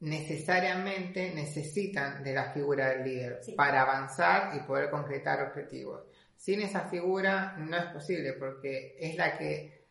necesariamente 0.00 1.32
necesitan 1.34 2.22
de 2.24 2.34
la 2.34 2.52
figura 2.52 2.88
del 2.90 3.04
líder 3.04 3.40
Sí. 3.42 3.52
para 3.52 3.82
avanzar 3.82 4.56
y 4.56 4.60
poder 4.60 4.90
concretar 4.90 5.42
objetivos. 5.42 6.04
Sin 6.36 6.62
esa 6.62 6.88
figura 6.88 7.54
no 7.58 7.76
es 7.76 7.84
posible 7.86 8.32
porque 8.32 8.96
es 8.98 9.16
la 9.16 9.36
que 9.36 9.84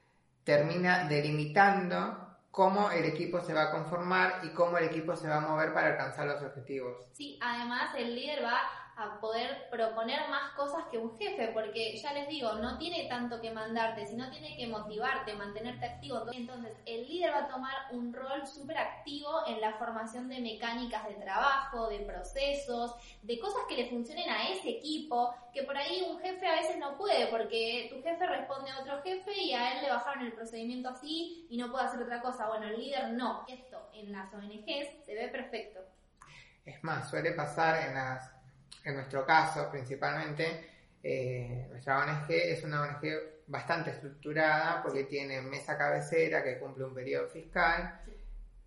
termina 0.43 1.07
delimitando 1.07 2.25
cómo 2.49 2.89
el 2.89 3.05
equipo 3.05 3.39
se 3.41 3.53
va 3.53 3.65
a 3.65 3.71
conformar 3.71 4.39
y 4.43 4.49
cómo 4.49 4.77
el 4.79 4.85
equipo 4.85 5.15
se 5.15 5.27
va 5.27 5.37
a 5.37 5.41
mover 5.41 5.73
para 5.73 5.89
alcanzar 5.89 6.25
los 6.25 6.41
objetivos. 6.41 6.97
Sí, 7.13 7.37
además 7.41 7.93
el 7.95 8.15
líder 8.15 8.43
va 8.43 8.59
a 9.00 9.20
poder 9.20 9.70
proponer 9.70 10.27
más 10.29 10.51
cosas 10.51 10.84
que 10.91 10.98
un 10.98 11.18
jefe, 11.18 11.50
porque 11.53 11.98
ya 11.98 12.12
les 12.13 12.27
digo, 12.27 12.53
no 12.53 12.77
tiene 12.77 13.08
tanto 13.08 13.39
que 13.39 13.51
mandarte, 13.51 14.06
sino 14.06 14.29
tiene 14.29 14.58
que 14.58 14.68
motivarte, 14.68 15.34
mantenerte 15.34 15.86
activo. 15.86 16.25
Entonces, 16.34 16.74
el 16.86 17.08
líder 17.08 17.32
va 17.32 17.46
a 17.46 17.48
tomar 17.48 17.75
un 17.91 18.13
rol 18.13 18.46
súper 18.46 18.77
activo 18.77 19.48
en 19.48 19.62
la 19.62 19.74
formación 19.74 20.27
de 20.27 20.41
mecánicas 20.41 21.08
de 21.08 21.15
trabajo, 21.15 21.88
de 21.88 22.00
procesos, 22.00 22.94
de 23.22 23.39
cosas 23.39 23.62
que 23.70 23.77
le 23.77 23.89
funcionen 23.89 24.29
a 24.29 24.50
ese 24.50 24.70
equipo, 24.70 25.34
que 25.53 25.63
por 25.63 25.77
ahí 25.77 26.06
un 26.10 26.20
jefe 26.20 26.46
a 26.46 26.56
veces 26.56 26.77
no 26.77 26.98
puede, 26.98 27.27
porque 27.27 27.88
tu 27.89 28.01
jefe 28.03 28.27
responde 28.27 28.72
a 28.72 28.79
otro 28.79 29.01
jefe 29.01 29.34
y 29.34 29.53
a 29.53 29.74
él 29.74 29.84
le 29.84 29.89
bajaron 29.89 30.25
el 30.25 30.34
procedimiento 30.34 30.89
así 30.89 31.48
y 31.50 31.58
no 31.58 31.72
puede 31.72 31.86
hacer 31.86 32.01
otra 32.01 32.22
cosa. 32.22 32.48
Bueno, 32.48 32.68
el 32.68 32.77
líder 32.77 33.12
no. 33.12 33.46
Esto 33.48 33.89
en 33.94 34.12
las 34.12 34.34
ONGs 34.34 35.06
se 35.06 35.15
ve 35.15 35.29
perfecto. 35.29 35.79
Es 36.65 36.84
más, 36.84 37.10
suele 37.10 37.32
pasar 37.32 37.88
en, 37.88 37.96
las, 37.96 38.38
en 38.83 38.95
nuestro 38.95 39.25
caso 39.25 39.69
principalmente, 39.71 40.69
eh, 41.01 41.67
nuestra 41.69 42.00
ONG 42.00 42.25
es 42.29 42.63
una 42.63 42.81
ONG 42.83 43.07
bastante 43.48 43.91
estructurada 43.91 44.81
porque 44.83 45.05
tiene 45.05 45.41
mesa 45.41 45.77
cabecera 45.77 46.43
que 46.43 46.57
cumple 46.59 46.86
un 46.86 46.93
periodo 46.93 47.27
fiscal. 47.27 48.00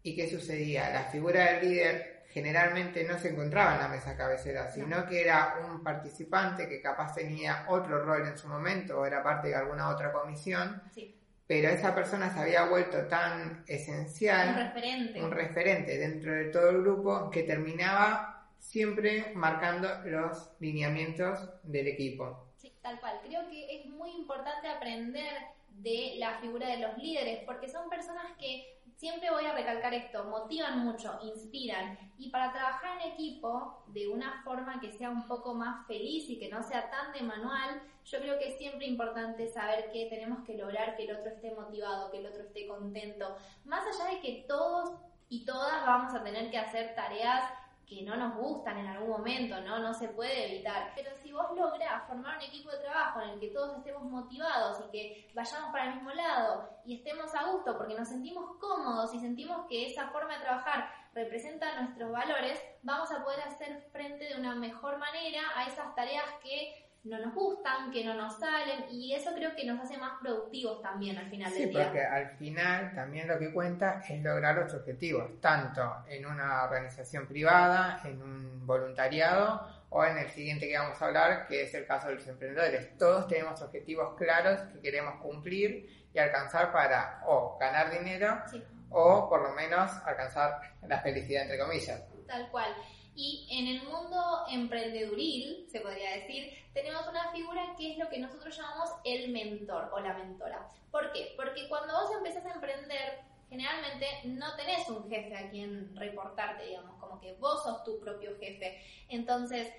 ¿Y 0.02 0.16
qué 0.16 0.28
sucedía? 0.28 0.90
La 0.90 1.04
figura 1.04 1.52
del 1.52 1.68
líder 1.68 2.22
generalmente 2.30 3.04
no 3.04 3.18
se 3.18 3.28
encontraba 3.28 3.74
en 3.74 3.80
la 3.82 3.88
mesa 3.88 4.16
cabecera, 4.16 4.68
sino 4.70 5.06
que 5.06 5.20
era 5.22 5.58
un 5.68 5.82
participante 5.84 6.66
que 6.68 6.80
capaz 6.80 7.14
tenía 7.14 7.66
otro 7.68 8.02
rol 8.04 8.26
en 8.26 8.36
su 8.38 8.48
momento 8.48 8.98
o 9.00 9.06
era 9.06 9.22
parte 9.22 9.48
de 9.48 9.54
alguna 9.54 9.88
otra 9.90 10.10
comisión, 10.12 10.82
Sí, 10.94 11.14
pero 11.46 11.68
esa 11.68 11.94
persona 11.94 12.32
se 12.32 12.40
había 12.40 12.64
vuelto 12.64 13.06
tan 13.06 13.62
esencial 13.66 14.48
un 14.48 14.56
referente. 14.56 15.22
un 15.22 15.30
referente 15.30 15.98
dentro 15.98 16.32
de 16.32 16.44
todo 16.46 16.70
el 16.70 16.80
grupo 16.80 17.30
que 17.30 17.42
terminaba 17.42 18.31
siempre 18.62 19.32
marcando 19.34 19.88
los 20.04 20.50
lineamientos 20.60 21.38
del 21.64 21.88
equipo. 21.88 22.46
Sí, 22.56 22.72
tal 22.80 22.98
cual. 23.00 23.20
Creo 23.24 23.48
que 23.50 23.76
es 23.76 23.86
muy 23.86 24.12
importante 24.12 24.68
aprender 24.68 25.32
de 25.68 26.14
la 26.18 26.38
figura 26.38 26.68
de 26.68 26.78
los 26.78 26.96
líderes, 26.96 27.42
porque 27.44 27.68
son 27.68 27.90
personas 27.90 28.26
que, 28.38 28.72
siempre 29.02 29.32
voy 29.32 29.44
a 29.46 29.52
recalcar 29.52 29.92
esto, 29.94 30.22
motivan 30.26 30.78
mucho, 30.84 31.18
inspiran, 31.24 31.98
y 32.18 32.30
para 32.30 32.52
trabajar 32.52 33.00
en 33.00 33.12
equipo 33.14 33.82
de 33.88 34.06
una 34.06 34.44
forma 34.44 34.78
que 34.80 34.92
sea 34.92 35.10
un 35.10 35.26
poco 35.26 35.54
más 35.54 35.84
feliz 35.88 36.30
y 36.30 36.38
que 36.38 36.48
no 36.48 36.62
sea 36.62 36.88
tan 36.88 37.12
de 37.12 37.22
manual, 37.22 37.82
yo 38.04 38.20
creo 38.20 38.38
que 38.38 38.50
es 38.50 38.58
siempre 38.58 38.86
importante 38.86 39.48
saber 39.48 39.90
que 39.90 40.06
tenemos 40.08 40.44
que 40.46 40.56
lograr 40.56 40.94
que 40.94 41.02
el 41.02 41.16
otro 41.16 41.30
esté 41.30 41.52
motivado, 41.52 42.12
que 42.12 42.18
el 42.18 42.26
otro 42.26 42.42
esté 42.42 42.68
contento, 42.68 43.36
más 43.64 43.84
allá 43.88 44.14
de 44.14 44.20
que 44.20 44.44
todos 44.46 44.92
y 45.28 45.44
todas 45.44 45.84
vamos 45.84 46.14
a 46.14 46.22
tener 46.22 46.48
que 46.52 46.58
hacer 46.58 46.94
tareas 46.94 47.42
que 47.86 48.02
no 48.02 48.16
nos 48.16 48.36
gustan 48.36 48.78
en 48.78 48.86
algún 48.86 49.10
momento, 49.10 49.60
¿no? 49.60 49.78
No 49.78 49.92
se 49.94 50.08
puede 50.08 50.52
evitar. 50.52 50.92
Pero 50.94 51.10
si 51.22 51.32
vos 51.32 51.46
lográs 51.54 52.06
formar 52.06 52.38
un 52.38 52.42
equipo 52.42 52.70
de 52.70 52.78
trabajo 52.78 53.20
en 53.20 53.30
el 53.30 53.40
que 53.40 53.48
todos 53.48 53.76
estemos 53.78 54.02
motivados 54.04 54.82
y 54.86 54.90
que 54.90 55.30
vayamos 55.34 55.70
para 55.70 55.88
el 55.88 55.94
mismo 55.94 56.10
lado 56.10 56.70
y 56.84 56.96
estemos 56.96 57.34
a 57.34 57.50
gusto 57.50 57.76
porque 57.76 57.94
nos 57.94 58.08
sentimos 58.08 58.56
cómodos 58.58 59.12
y 59.14 59.20
sentimos 59.20 59.66
que 59.68 59.86
esa 59.86 60.08
forma 60.08 60.34
de 60.34 60.44
trabajar 60.44 60.88
representa 61.14 61.80
nuestros 61.80 62.10
valores, 62.10 62.62
vamos 62.82 63.10
a 63.12 63.22
poder 63.22 63.40
hacer 63.40 63.82
frente 63.92 64.24
de 64.24 64.40
una 64.40 64.54
mejor 64.54 64.98
manera 64.98 65.42
a 65.54 65.66
esas 65.66 65.94
tareas 65.94 66.24
que 66.42 66.91
no 67.04 67.18
nos 67.18 67.34
gustan, 67.34 67.90
que 67.90 68.04
no 68.04 68.14
nos 68.14 68.38
salen 68.38 68.84
y 68.90 69.12
eso 69.14 69.32
creo 69.34 69.54
que 69.56 69.64
nos 69.64 69.80
hace 69.80 69.98
más 69.98 70.20
productivos 70.20 70.80
también 70.82 71.18
al 71.18 71.28
final 71.28 71.50
Sí, 71.52 71.60
del 71.62 71.70
día. 71.70 71.82
porque 71.84 72.04
al 72.04 72.30
final 72.36 72.94
también 72.94 73.26
lo 73.26 73.38
que 73.38 73.52
cuenta 73.52 74.00
es 74.08 74.22
lograr 74.22 74.54
los 74.56 74.72
objetivos, 74.72 75.40
tanto 75.40 75.82
en 76.08 76.24
una 76.26 76.62
organización 76.62 77.26
privada, 77.26 78.00
en 78.04 78.22
un 78.22 78.66
voluntariado 78.66 79.66
o 79.90 80.04
en 80.04 80.16
el 80.18 80.28
siguiente 80.30 80.68
que 80.68 80.78
vamos 80.78 81.02
a 81.02 81.06
hablar, 81.06 81.46
que 81.48 81.62
es 81.62 81.74
el 81.74 81.86
caso 81.86 82.08
de 82.08 82.14
los 82.14 82.26
emprendedores. 82.28 82.96
Todos 82.96 83.26
tenemos 83.26 83.60
objetivos 83.60 84.14
claros 84.16 84.60
que 84.72 84.80
queremos 84.80 85.16
cumplir 85.20 86.06
y 86.14 86.18
alcanzar 86.18 86.70
para 86.72 87.20
o 87.26 87.58
ganar 87.58 87.90
dinero 87.90 88.40
Sí. 88.50 88.62
o 88.90 89.28
por 89.28 89.42
lo 89.42 89.52
menos 89.54 89.90
alcanzar 90.06 90.60
la 90.86 91.00
felicidad 91.00 91.42
entre 91.42 91.58
comillas. 91.58 92.00
Tal 92.28 92.48
cual. 92.50 92.72
Y 93.14 93.46
en 93.50 93.66
el 93.66 93.82
mundo 93.82 94.44
emprendeduril, 94.48 95.66
se 95.70 95.80
podría 95.80 96.12
decir, 96.12 96.52
tenemos 96.72 97.06
una 97.06 97.30
figura 97.30 97.74
que 97.76 97.92
es 97.92 97.98
lo 97.98 98.08
que 98.08 98.18
nosotros 98.18 98.56
llamamos 98.56 98.90
el 99.04 99.30
mentor 99.30 99.90
o 99.92 100.00
la 100.00 100.14
mentora. 100.14 100.70
¿Por 100.90 101.12
qué? 101.12 101.34
Porque 101.36 101.68
cuando 101.68 101.92
vos 101.92 102.10
empezás 102.16 102.46
a 102.46 102.54
emprender, 102.54 103.20
generalmente 103.50 104.06
no 104.24 104.56
tenés 104.56 104.88
un 104.88 105.08
jefe 105.10 105.36
a 105.36 105.50
quien 105.50 105.94
reportarte, 105.94 106.66
digamos, 106.66 106.98
como 106.98 107.20
que 107.20 107.34
vos 107.34 107.62
sos 107.62 107.84
tu 107.84 108.00
propio 108.00 108.38
jefe. 108.38 108.82
Entonces, 109.08 109.72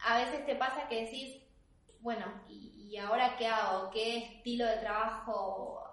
a 0.00 0.18
veces 0.18 0.44
te 0.44 0.56
pasa 0.56 0.88
que 0.88 1.04
decís, 1.04 1.42
bueno, 2.00 2.26
¿y, 2.48 2.88
y 2.90 2.98
ahora 2.98 3.36
qué 3.38 3.46
hago? 3.46 3.90
¿Qué 3.90 4.18
estilo 4.18 4.66
de 4.66 4.76
trabajo 4.76 5.84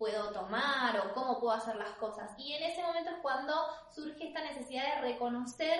puedo 0.00 0.32
tomar 0.32 0.98
o 0.98 1.12
cómo 1.12 1.38
puedo 1.38 1.52
hacer 1.52 1.76
las 1.76 1.90
cosas. 1.96 2.30
Y 2.38 2.54
en 2.54 2.62
ese 2.62 2.82
momento 2.82 3.10
es 3.10 3.18
cuando 3.20 3.52
surge 3.94 4.28
esta 4.28 4.40
necesidad 4.40 4.94
de 4.94 5.12
reconocer 5.12 5.78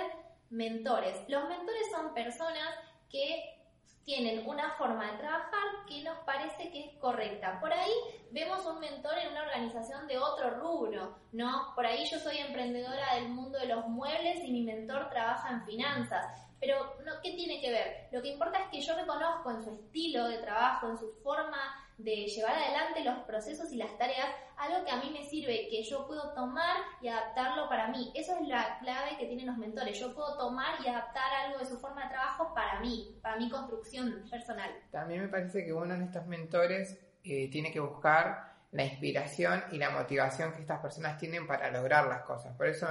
mentores. 0.51 1.17
Los 1.29 1.49
mentores 1.49 1.91
son 1.91 2.13
personas 2.13 2.69
que 3.09 3.57
tienen 4.05 4.47
una 4.49 4.73
forma 4.73 5.11
de 5.11 5.19
trabajar 5.19 5.87
que 5.87 6.03
nos 6.03 6.19
parece 6.21 6.71
que 6.71 6.87
es 6.87 6.99
correcta. 6.99 7.61
Por 7.61 7.73
ahí 7.73 7.93
vemos 8.31 8.65
un 8.67 8.81
mentor 8.81 9.17
en 9.19 9.31
una 9.31 9.43
organización 9.43 10.07
de 10.07 10.19
otro 10.19 10.51
rubro, 10.59 11.17
¿no? 11.33 11.73
Por 11.75 11.87
ahí 11.87 12.05
yo 12.07 12.19
soy 12.19 12.39
emprendedora 12.39 13.15
del 13.15 13.29
mundo 13.29 13.59
de 13.59 13.67
los 13.67 13.87
muebles 13.87 14.43
y 14.43 14.51
mi 14.51 14.63
mentor 14.63 15.11
trabaja 15.11 15.51
en 15.51 15.65
finanzas. 15.65 16.27
Pero, 16.59 16.97
¿qué 17.23 17.33
tiene 17.33 17.61
que 17.61 17.71
ver? 17.71 18.09
Lo 18.13 18.21
que 18.21 18.29
importa 18.29 18.59
es 18.59 18.69
que 18.69 18.81
yo 18.81 18.95
reconozco 18.95 19.51
en 19.51 19.63
su 19.63 19.71
estilo 19.71 20.29
de 20.29 20.39
trabajo, 20.39 20.91
en 20.91 20.99
su 20.99 21.13
forma 21.23 21.59
de 22.03 22.27
llevar 22.27 22.55
adelante 22.55 23.05
los 23.05 23.19
procesos 23.25 23.71
y 23.73 23.77
las 23.77 23.97
tareas, 23.99 24.29
algo 24.57 24.85
que 24.85 24.91
a 24.91 24.97
mí 24.97 25.11
me 25.13 25.25
sirve, 25.29 25.69
que 25.69 25.83
yo 25.83 26.07
puedo 26.07 26.33
tomar 26.35 26.77
y 27.01 27.09
adaptarlo 27.09 27.69
para 27.69 27.89
mí. 27.89 28.11
Eso 28.15 28.35
es 28.41 28.49
la 28.49 28.79
clave 28.79 29.17
que 29.19 29.27
tienen 29.27 29.47
los 29.47 29.59
mentores. 29.59 29.99
Yo 29.99 30.15
puedo 30.15 30.37
tomar 30.39 30.81
y 30.85 30.89
adaptar 30.89 31.33
algo 31.45 31.59
de 31.59 31.67
su 31.67 31.79
forma 31.79 32.05
de 32.05 32.11
trabajo 32.11 32.55
para 32.55 32.81
mí, 32.81 33.19
para 33.23 33.37
mi 33.37 33.51
construcción 33.51 34.25
personal. 34.31 34.71
También 34.91 35.23
me 35.23 35.29
parece 35.29 35.65
que 35.65 35.73
uno 35.73 35.97
de 35.97 36.05
estos 36.05 36.27
mentores 36.27 36.99
eh, 37.23 37.51
tiene 37.51 37.71
que 37.71 37.81
buscar 37.81 38.51
la 38.73 38.85
inspiración 38.85 39.63
y 39.73 39.79
la 39.79 39.91
motivación 39.91 40.53
que 40.53 40.61
estas 40.61 40.81
personas 40.81 41.19
tienen 41.19 41.47
para 41.47 41.71
lograr 41.71 42.07
las 42.07 42.23
cosas. 42.23 42.57
Por 42.57 42.67
eso 42.67 42.87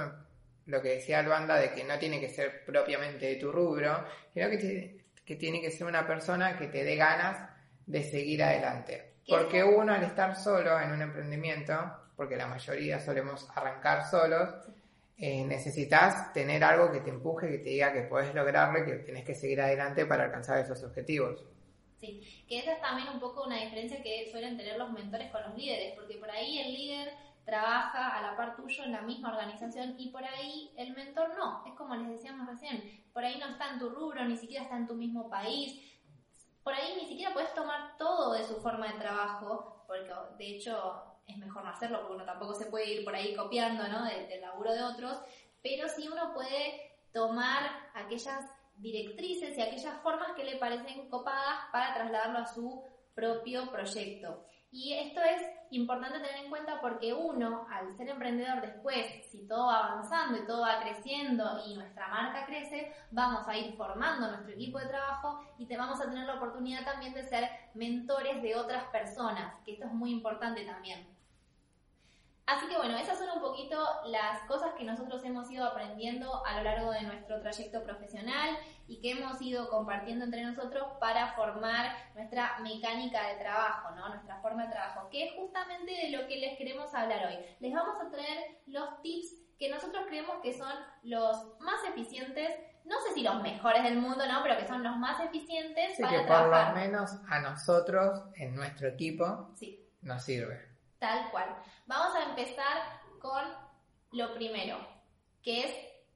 lo 0.66 0.80
que 0.80 0.90
decía 0.90 1.18
Albanda 1.18 1.56
de 1.56 1.72
que 1.72 1.82
no 1.82 1.98
tiene 1.98 2.20
que 2.20 2.28
ser 2.28 2.64
propiamente 2.64 3.26
de 3.26 3.36
tu 3.36 3.50
rubro, 3.50 4.04
sino 4.32 4.48
que, 4.50 5.04
que 5.24 5.36
tiene 5.36 5.60
que 5.60 5.70
ser 5.70 5.86
una 5.86 6.06
persona 6.06 6.56
que 6.56 6.68
te 6.68 6.84
dé 6.84 6.94
ganas 6.96 7.50
de 7.90 8.02
seguir 8.04 8.42
adelante. 8.42 9.14
Porque 9.28 9.62
uno 9.62 9.92
al 9.92 10.02
estar 10.02 10.34
solo 10.36 10.80
en 10.80 10.92
un 10.92 11.02
emprendimiento, 11.02 11.74
porque 12.16 12.36
la 12.36 12.46
mayoría 12.46 12.98
solemos 13.00 13.48
arrancar 13.54 14.04
solos, 14.08 14.48
eh, 15.16 15.44
necesitas 15.44 16.32
tener 16.32 16.64
algo 16.64 16.90
que 16.90 17.00
te 17.00 17.10
empuje, 17.10 17.48
que 17.48 17.58
te 17.58 17.70
diga 17.70 17.92
que 17.92 18.02
puedes 18.02 18.34
lograrlo 18.34 18.80
y 18.80 18.86
que 18.86 19.04
tienes 19.04 19.24
que 19.24 19.34
seguir 19.34 19.60
adelante 19.60 20.06
para 20.06 20.24
alcanzar 20.24 20.58
esos 20.58 20.82
objetivos. 20.82 21.44
Sí, 21.98 22.44
que 22.48 22.60
esa 22.60 22.72
es 22.72 22.80
también 22.80 23.08
un 23.08 23.20
poco 23.20 23.44
una 23.44 23.62
diferencia 23.62 24.02
que 24.02 24.30
suelen 24.30 24.56
tener 24.56 24.78
los 24.78 24.90
mentores 24.90 25.30
con 25.30 25.42
los 25.42 25.54
líderes, 25.54 25.94
porque 25.94 26.16
por 26.16 26.30
ahí 26.30 26.58
el 26.58 26.72
líder 26.72 27.12
trabaja 27.44 28.16
a 28.16 28.22
la 28.22 28.36
par 28.36 28.56
tuyo 28.56 28.84
en 28.84 28.92
la 28.92 29.02
misma 29.02 29.30
organización 29.30 29.94
y 29.98 30.08
por 30.08 30.24
ahí 30.24 30.70
el 30.76 30.94
mentor 30.94 31.36
no, 31.36 31.64
es 31.66 31.74
como 31.74 31.94
les 31.96 32.08
decíamos 32.08 32.46
recién, 32.46 33.04
por 33.12 33.24
ahí 33.24 33.38
no 33.38 33.48
está 33.48 33.72
en 33.72 33.78
tu 33.78 33.90
rubro, 33.90 34.24
ni 34.24 34.36
siquiera 34.36 34.64
está 34.64 34.76
en 34.76 34.86
tu 34.86 34.94
mismo 34.94 35.28
país, 35.28 35.89
por 36.70 36.78
ahí 36.78 36.94
ni 36.94 37.08
siquiera 37.08 37.32
puedes 37.32 37.52
tomar 37.52 37.96
todo 37.98 38.32
de 38.32 38.44
su 38.44 38.60
forma 38.62 38.86
de 38.86 39.00
trabajo, 39.00 39.82
porque 39.88 40.12
de 40.38 40.56
hecho 40.56 41.02
es 41.26 41.36
mejor 41.36 41.64
no 41.64 41.70
hacerlo, 41.70 41.98
porque 41.98 42.14
uno 42.14 42.24
tampoco 42.24 42.54
se 42.54 42.66
puede 42.66 42.92
ir 42.92 43.04
por 43.04 43.12
ahí 43.12 43.34
copiando 43.34 43.88
¿no? 43.88 44.04
del, 44.04 44.28
del 44.28 44.40
laburo 44.40 44.72
de 44.72 44.84
otros, 44.84 45.18
pero 45.64 45.88
sí 45.88 46.06
uno 46.06 46.32
puede 46.32 46.92
tomar 47.12 47.90
aquellas 47.92 48.48
directrices 48.76 49.58
y 49.58 49.62
aquellas 49.62 50.00
formas 50.00 50.30
que 50.36 50.44
le 50.44 50.58
parecen 50.58 51.10
copadas 51.10 51.58
para 51.72 51.92
trasladarlo 51.92 52.38
a 52.38 52.46
su 52.46 52.84
propio 53.16 53.68
proyecto. 53.72 54.44
Y 54.70 54.92
esto 54.92 55.20
es 55.22 55.42
importante 55.70 56.18
tener 56.18 56.44
en 56.44 56.50
cuenta 56.50 56.80
porque 56.80 57.12
uno, 57.12 57.66
al 57.70 57.96
ser 57.96 58.08
emprendedor 58.08 58.60
después, 58.60 59.26
si 59.30 59.46
todo 59.46 59.66
va 59.66 59.86
avanzando 59.86 60.38
y 60.38 60.46
todo 60.46 60.62
va 60.62 60.80
creciendo 60.80 61.62
y 61.66 61.74
nuestra 61.74 62.08
marca 62.08 62.46
crece, 62.46 62.92
vamos 63.10 63.46
a 63.46 63.56
ir 63.56 63.76
formando 63.76 64.28
nuestro 64.28 64.52
equipo 64.52 64.78
de 64.78 64.86
trabajo 64.86 65.44
y 65.58 65.66
te 65.66 65.76
vamos 65.76 66.00
a 66.00 66.04
tener 66.04 66.26
la 66.26 66.34
oportunidad 66.34 66.84
también 66.84 67.14
de 67.14 67.22
ser 67.22 67.48
mentores 67.74 68.42
de 68.42 68.56
otras 68.56 68.84
personas, 68.84 69.54
que 69.64 69.72
esto 69.72 69.86
es 69.86 69.92
muy 69.92 70.10
importante 70.10 70.64
también. 70.64 71.06
Así 72.46 72.66
que 72.66 72.76
bueno, 72.76 72.96
esas 72.96 73.16
son 73.16 73.30
un 73.30 73.40
poquito 73.40 73.78
las 74.06 74.40
cosas 74.48 74.74
que 74.74 74.82
nosotros 74.82 75.22
hemos 75.24 75.48
ido 75.52 75.64
aprendiendo 75.64 76.44
a 76.44 76.56
lo 76.56 76.64
largo 76.64 76.90
de 76.90 77.02
nuestro 77.02 77.40
trayecto 77.40 77.84
profesional 77.84 78.58
y 78.90 79.00
que 79.00 79.12
hemos 79.12 79.40
ido 79.40 79.68
compartiendo 79.70 80.24
entre 80.24 80.42
nosotros 80.42 80.84
para 80.98 81.32
formar 81.34 81.94
nuestra 82.16 82.58
mecánica 82.58 83.28
de 83.28 83.36
trabajo, 83.36 83.94
¿no? 83.94 84.08
Nuestra 84.08 84.40
forma 84.40 84.64
de 84.66 84.72
trabajo, 84.72 85.08
que 85.10 85.26
es 85.28 85.34
justamente 85.36 85.92
de 85.92 86.10
lo 86.10 86.26
que 86.26 86.38
les 86.38 86.58
queremos 86.58 86.92
hablar 86.92 87.24
hoy. 87.26 87.38
Les 87.60 87.72
vamos 87.72 88.00
a 88.00 88.10
traer 88.10 88.58
los 88.66 89.00
tips 89.00 89.28
que 89.58 89.68
nosotros 89.70 90.04
creemos 90.08 90.36
que 90.42 90.52
son 90.58 90.72
los 91.04 91.36
más 91.60 91.84
eficientes, 91.88 92.50
no 92.84 92.98
sé 93.02 93.12
si 93.14 93.22
los 93.22 93.40
mejores 93.42 93.84
del 93.84 93.98
mundo, 93.98 94.26
¿no? 94.26 94.42
Pero 94.42 94.56
que 94.58 94.66
son 94.66 94.82
los 94.82 94.96
más 94.96 95.20
eficientes 95.20 95.94
Sí, 95.96 96.02
para 96.02 96.12
que 96.12 96.18
por 96.18 96.26
trabajar. 96.26 96.74
lo 96.74 96.80
menos 96.80 97.12
a 97.28 97.38
nosotros, 97.40 98.24
en 98.34 98.56
nuestro 98.56 98.88
equipo, 98.88 99.52
Sí. 99.54 99.86
nos 100.02 100.24
sirve. 100.24 100.68
Tal 100.98 101.30
cual. 101.30 101.54
Vamos 101.86 102.12
a 102.16 102.24
empezar 102.30 102.82
con 103.20 103.44
lo 104.12 104.34
primero, 104.34 104.78
que 105.44 105.60
es 105.64 105.74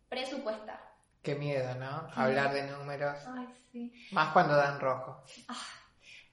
presupuestar. 0.09 0.93
Qué 1.25 1.35
miedo, 1.35 1.75
¿no? 1.76 2.07
Qué 2.09 2.21
Hablar 2.21 2.52
de 2.52 2.64
números, 2.64 3.16
Ay, 3.35 3.49
sí. 3.73 3.93
más 4.12 4.35
cuando 4.35 4.54
dan 4.57 4.78
rojo. 4.78 5.25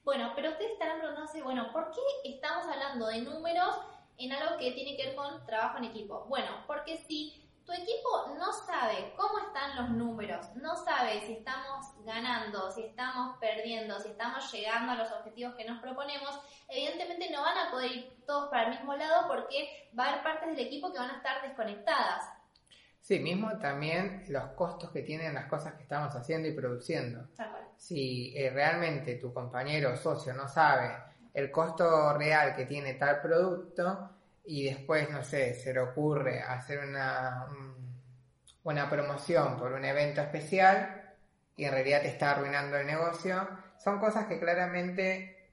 Bueno, 0.04 0.34
pero 0.36 0.50
ustedes 0.50 0.74
estarán 0.74 1.00
preguntándose, 1.00 1.42
bueno, 1.42 1.72
¿por 1.72 1.92
qué 1.92 2.02
estamos 2.30 2.66
hablando 2.66 3.08
de 3.08 3.22
números 3.22 3.74
en 4.18 4.34
algo 4.34 4.58
que 4.58 4.72
tiene 4.72 4.98
que 4.98 5.08
ver 5.08 5.16
con 5.16 5.46
trabajo 5.46 5.78
en 5.78 5.86
equipo? 5.86 6.26
Bueno, 6.28 6.66
porque 6.68 6.98
si 6.98 7.42
tu 7.66 7.72
equipo 7.72 8.36
no 8.38 8.52
sabe 8.52 9.14
cómo 9.16 9.40
están 9.40 9.78
los 9.78 9.92
números, 9.92 10.46
no 10.56 10.76
sabe 10.76 11.22
si 11.22 11.34
estamos 11.34 11.86
ganando, 12.04 12.70
si 12.72 12.84
estamos 12.84 13.38
perdiendo, 13.38 13.98
si 14.00 14.10
estamos 14.10 14.52
llegando 14.52 14.92
a 14.92 14.96
los 14.96 15.12
objetivos 15.14 15.56
que 15.56 15.64
nos 15.64 15.80
proponemos, 15.82 16.38
evidentemente 16.68 17.30
no 17.30 17.44
van 17.44 17.58
a 17.58 17.72
poder 17.72 17.92
ir 17.92 18.26
todos 18.26 18.50
para 18.50 18.64
el 18.64 18.72
mismo 18.72 18.94
lado 18.96 19.28
porque 19.30 19.90
va 19.98 20.06
a 20.06 20.10
haber 20.10 20.24
partes 20.24 20.50
del 20.50 20.66
equipo 20.66 20.92
que 20.92 21.00
van 21.00 21.12
a 21.12 21.18
estar 21.18 21.42
desconectadas. 21.44 22.41
Sí, 23.01 23.20
mismo 23.20 23.58
también 23.58 24.24
los 24.29 24.43
costos 24.51 24.91
que 24.91 25.01
tienen 25.01 25.34
las 25.34 25.46
cosas 25.46 25.74
que 25.74 25.84
estamos 25.84 26.15
haciendo 26.15 26.48
y 26.48 26.53
produciendo. 26.53 27.27
Si 27.77 28.34
eh, 28.38 28.50
realmente 28.51 29.15
tu 29.15 29.34
compañero 29.34 29.93
o 29.93 29.96
socio 29.98 30.34
no 30.34 30.48
sabe 30.48 30.91
el 31.34 31.50
costo 31.50 32.13
real 32.17 32.55
que 32.55 32.65
tiene 32.65 32.93
tal 32.96 33.20
producto 33.22 34.10
y 34.46 34.65
después, 34.65 35.10
no 35.10 35.24
sé, 35.24 35.53
se 35.55 35.74
le 35.74 35.79
ocurre 35.79 36.41
hacer 36.41 36.79
una, 36.79 37.48
un- 37.50 37.91
una 38.63 38.88
promoción 38.89 39.58
por 39.58 39.72
un 39.74 39.84
evento 39.84 40.22
especial 40.22 41.13
y 41.55 41.65
en 41.65 41.72
realidad 41.72 42.01
te 42.01 42.10
está 42.10 42.31
arruinando 42.31 42.77
el 42.77 42.86
negocio, 42.86 43.48
son 43.79 44.00
cosas 44.00 44.27
que 44.27 44.39
claramente 44.39 45.50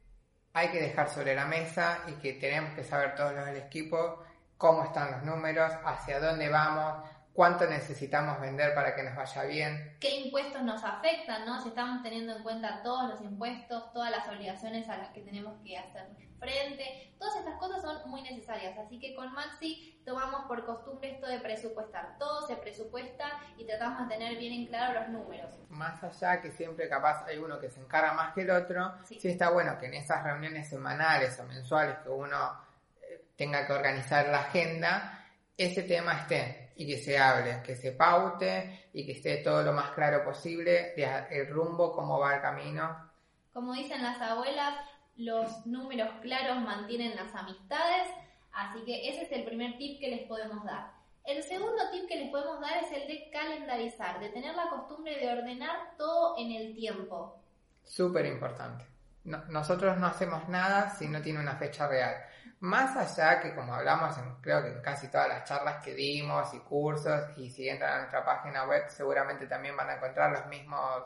hay 0.52 0.68
que 0.68 0.80
dejar 0.82 1.08
sobre 1.08 1.34
la 1.34 1.46
mesa 1.46 2.00
y 2.08 2.12
que 2.20 2.34
tenemos 2.34 2.74
que 2.74 2.84
saber 2.84 3.14
todos 3.14 3.32
los 3.34 3.46
del 3.46 3.56
equipo 3.56 4.22
cómo 4.58 4.84
están 4.84 5.12
los 5.12 5.22
números, 5.22 5.72
hacia 5.84 6.18
dónde 6.20 6.48
vamos, 6.48 7.08
cuánto 7.38 7.66
necesitamos 7.66 8.40
vender 8.40 8.74
para 8.74 8.96
que 8.96 9.04
nos 9.04 9.14
vaya 9.14 9.44
bien. 9.44 9.96
qué 10.00 10.22
impuestos 10.22 10.60
nos 10.64 10.82
afectan, 10.82 11.46
¿no? 11.46 11.62
Si 11.62 11.68
estamos 11.68 12.02
teniendo 12.02 12.34
en 12.36 12.42
cuenta 12.42 12.82
todos 12.82 13.08
los 13.10 13.20
impuestos, 13.22 13.92
todas 13.92 14.10
las 14.10 14.28
obligaciones 14.28 14.88
a 14.88 14.96
las 14.96 15.10
que 15.10 15.20
tenemos 15.20 15.54
que 15.64 15.78
hacer 15.78 16.08
frente, 16.40 17.14
todas 17.16 17.36
estas 17.36 17.54
cosas 17.60 17.80
son 17.80 18.10
muy 18.10 18.22
necesarias. 18.22 18.76
Así 18.76 18.98
que 18.98 19.14
con 19.14 19.32
Maxi 19.32 20.02
tomamos 20.04 20.46
por 20.46 20.66
costumbre 20.66 21.12
esto 21.12 21.28
de 21.28 21.38
presupuestar. 21.38 22.16
Todo 22.18 22.44
se 22.48 22.56
presupuesta 22.56 23.26
y 23.56 23.64
tratamos 23.64 24.08
de 24.08 24.16
tener 24.16 24.36
bien 24.36 24.52
en 24.54 24.66
claro 24.66 24.98
los 24.98 25.08
números. 25.10 25.54
Más 25.68 26.02
allá 26.02 26.40
que 26.42 26.50
siempre 26.50 26.88
capaz 26.88 27.24
hay 27.24 27.38
uno 27.38 27.60
que 27.60 27.70
se 27.70 27.78
encarga 27.80 28.14
más 28.14 28.34
que 28.34 28.40
el 28.42 28.50
otro, 28.50 28.94
Sí. 29.04 29.20
sí, 29.20 29.28
está 29.28 29.50
bueno 29.50 29.78
que 29.78 29.86
en 29.86 29.94
esas 29.94 30.24
reuniones 30.24 30.68
semanales 30.68 31.38
o 31.38 31.44
mensuales 31.44 31.98
que 31.98 32.08
uno 32.08 32.60
eh, 33.00 33.26
tenga 33.36 33.64
que 33.64 33.72
organizar 33.74 34.26
la 34.26 34.40
agenda, 34.40 35.17
ese 35.58 35.82
tema 35.82 36.12
esté 36.20 36.70
y 36.76 36.86
que 36.86 36.96
se 36.98 37.18
hable, 37.18 37.60
que 37.64 37.74
se 37.76 37.92
paute 37.92 38.88
y 38.92 39.04
que 39.04 39.12
esté 39.12 39.38
todo 39.38 39.62
lo 39.62 39.72
más 39.72 39.90
claro 39.90 40.24
posible 40.24 40.94
de 40.96 41.26
el 41.30 41.48
rumbo, 41.48 41.92
cómo 41.92 42.18
va 42.20 42.36
el 42.36 42.40
camino. 42.40 43.10
Como 43.52 43.72
dicen 43.74 44.02
las 44.02 44.20
abuelas, 44.20 44.74
los 45.16 45.66
números 45.66 46.08
claros 46.22 46.60
mantienen 46.62 47.16
las 47.16 47.34
amistades, 47.34 48.08
así 48.52 48.84
que 48.84 49.08
ese 49.10 49.22
es 49.22 49.32
el 49.32 49.44
primer 49.44 49.76
tip 49.76 49.98
que 49.98 50.08
les 50.08 50.28
podemos 50.28 50.64
dar. 50.64 50.92
El 51.24 51.42
segundo 51.42 51.90
tip 51.90 52.06
que 52.08 52.16
les 52.16 52.30
podemos 52.30 52.60
dar 52.60 52.76
es 52.84 52.92
el 52.92 53.08
de 53.08 53.28
calendarizar, 53.30 54.20
de 54.20 54.28
tener 54.30 54.54
la 54.54 54.70
costumbre 54.70 55.18
de 55.18 55.28
ordenar 55.28 55.96
todo 55.98 56.36
en 56.38 56.52
el 56.52 56.74
tiempo. 56.74 57.42
Súper 57.82 58.24
importante. 58.26 58.86
No- 59.24 59.44
nosotros 59.48 59.98
no 59.98 60.06
hacemos 60.06 60.48
nada 60.48 60.88
si 60.90 61.08
no 61.08 61.20
tiene 61.20 61.40
una 61.40 61.56
fecha 61.56 61.88
real. 61.88 62.14
Más 62.60 62.96
allá 62.96 63.40
que 63.40 63.54
como 63.54 63.72
hablamos 63.72 64.18
en, 64.18 64.34
creo 64.40 64.62
que 64.62 64.68
en 64.68 64.82
casi 64.82 65.08
todas 65.08 65.28
las 65.28 65.44
charlas 65.44 65.82
que 65.82 65.94
dimos 65.94 66.52
y 66.54 66.58
cursos 66.60 67.30
y 67.36 67.50
si 67.50 67.68
entran 67.68 67.92
a 67.92 67.98
nuestra 67.98 68.24
página 68.24 68.66
web 68.66 68.82
seguramente 68.88 69.46
también 69.46 69.76
van 69.76 69.90
a 69.90 69.94
encontrar 69.94 70.32
los 70.32 70.46
mismos, 70.46 71.04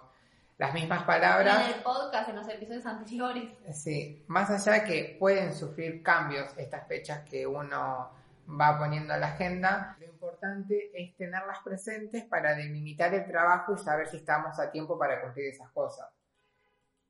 las 0.57 0.73
mismas 0.73 1.03
palabras. 1.05 1.69
En 1.69 1.75
el 1.75 1.83
podcast, 1.83 2.31
en 2.31 2.37
los 2.37 2.49
episodios 2.49 2.87
anteriores. 2.87 3.51
Sí, 3.75 4.25
más 4.29 4.49
allá 4.51 4.83
que 4.83 5.17
pueden 5.19 5.53
sufrir 5.53 6.03
cambios 6.03 6.57
estas 6.57 6.88
fechas 6.88 7.21
que 7.29 7.47
uno 7.47 8.11
va 8.49 8.79
poniendo 8.79 9.12
en 9.15 9.21
la 9.21 9.29
agenda, 9.29 9.97
lo 10.01 10.07
importante 10.07 10.91
es 10.95 11.15
tenerlas 11.17 11.59
presentes 11.62 12.25
para 12.25 12.55
delimitar 12.55 13.12
el 13.12 13.27
trabajo 13.27 13.75
y 13.75 13.79
saber 13.79 14.09
si 14.09 14.17
estamos 14.19 14.59
a 14.59 14.71
tiempo 14.71 14.99
para 14.99 15.21
cumplir 15.21 15.51
esas 15.51 15.71
cosas. 15.71 16.09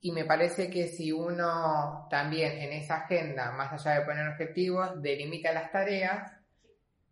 Y 0.04 0.10
me 0.10 0.24
parece 0.24 0.68
que 0.68 0.88
si 0.88 1.12
uno 1.12 2.08
también 2.10 2.58
en 2.58 2.72
esa 2.72 3.04
agenda, 3.04 3.52
más 3.52 3.72
allá 3.72 4.00
de 4.00 4.04
poner 4.04 4.28
objetivos, 4.28 5.00
delimita 5.00 5.52
las 5.52 5.70
tareas, 5.70 6.32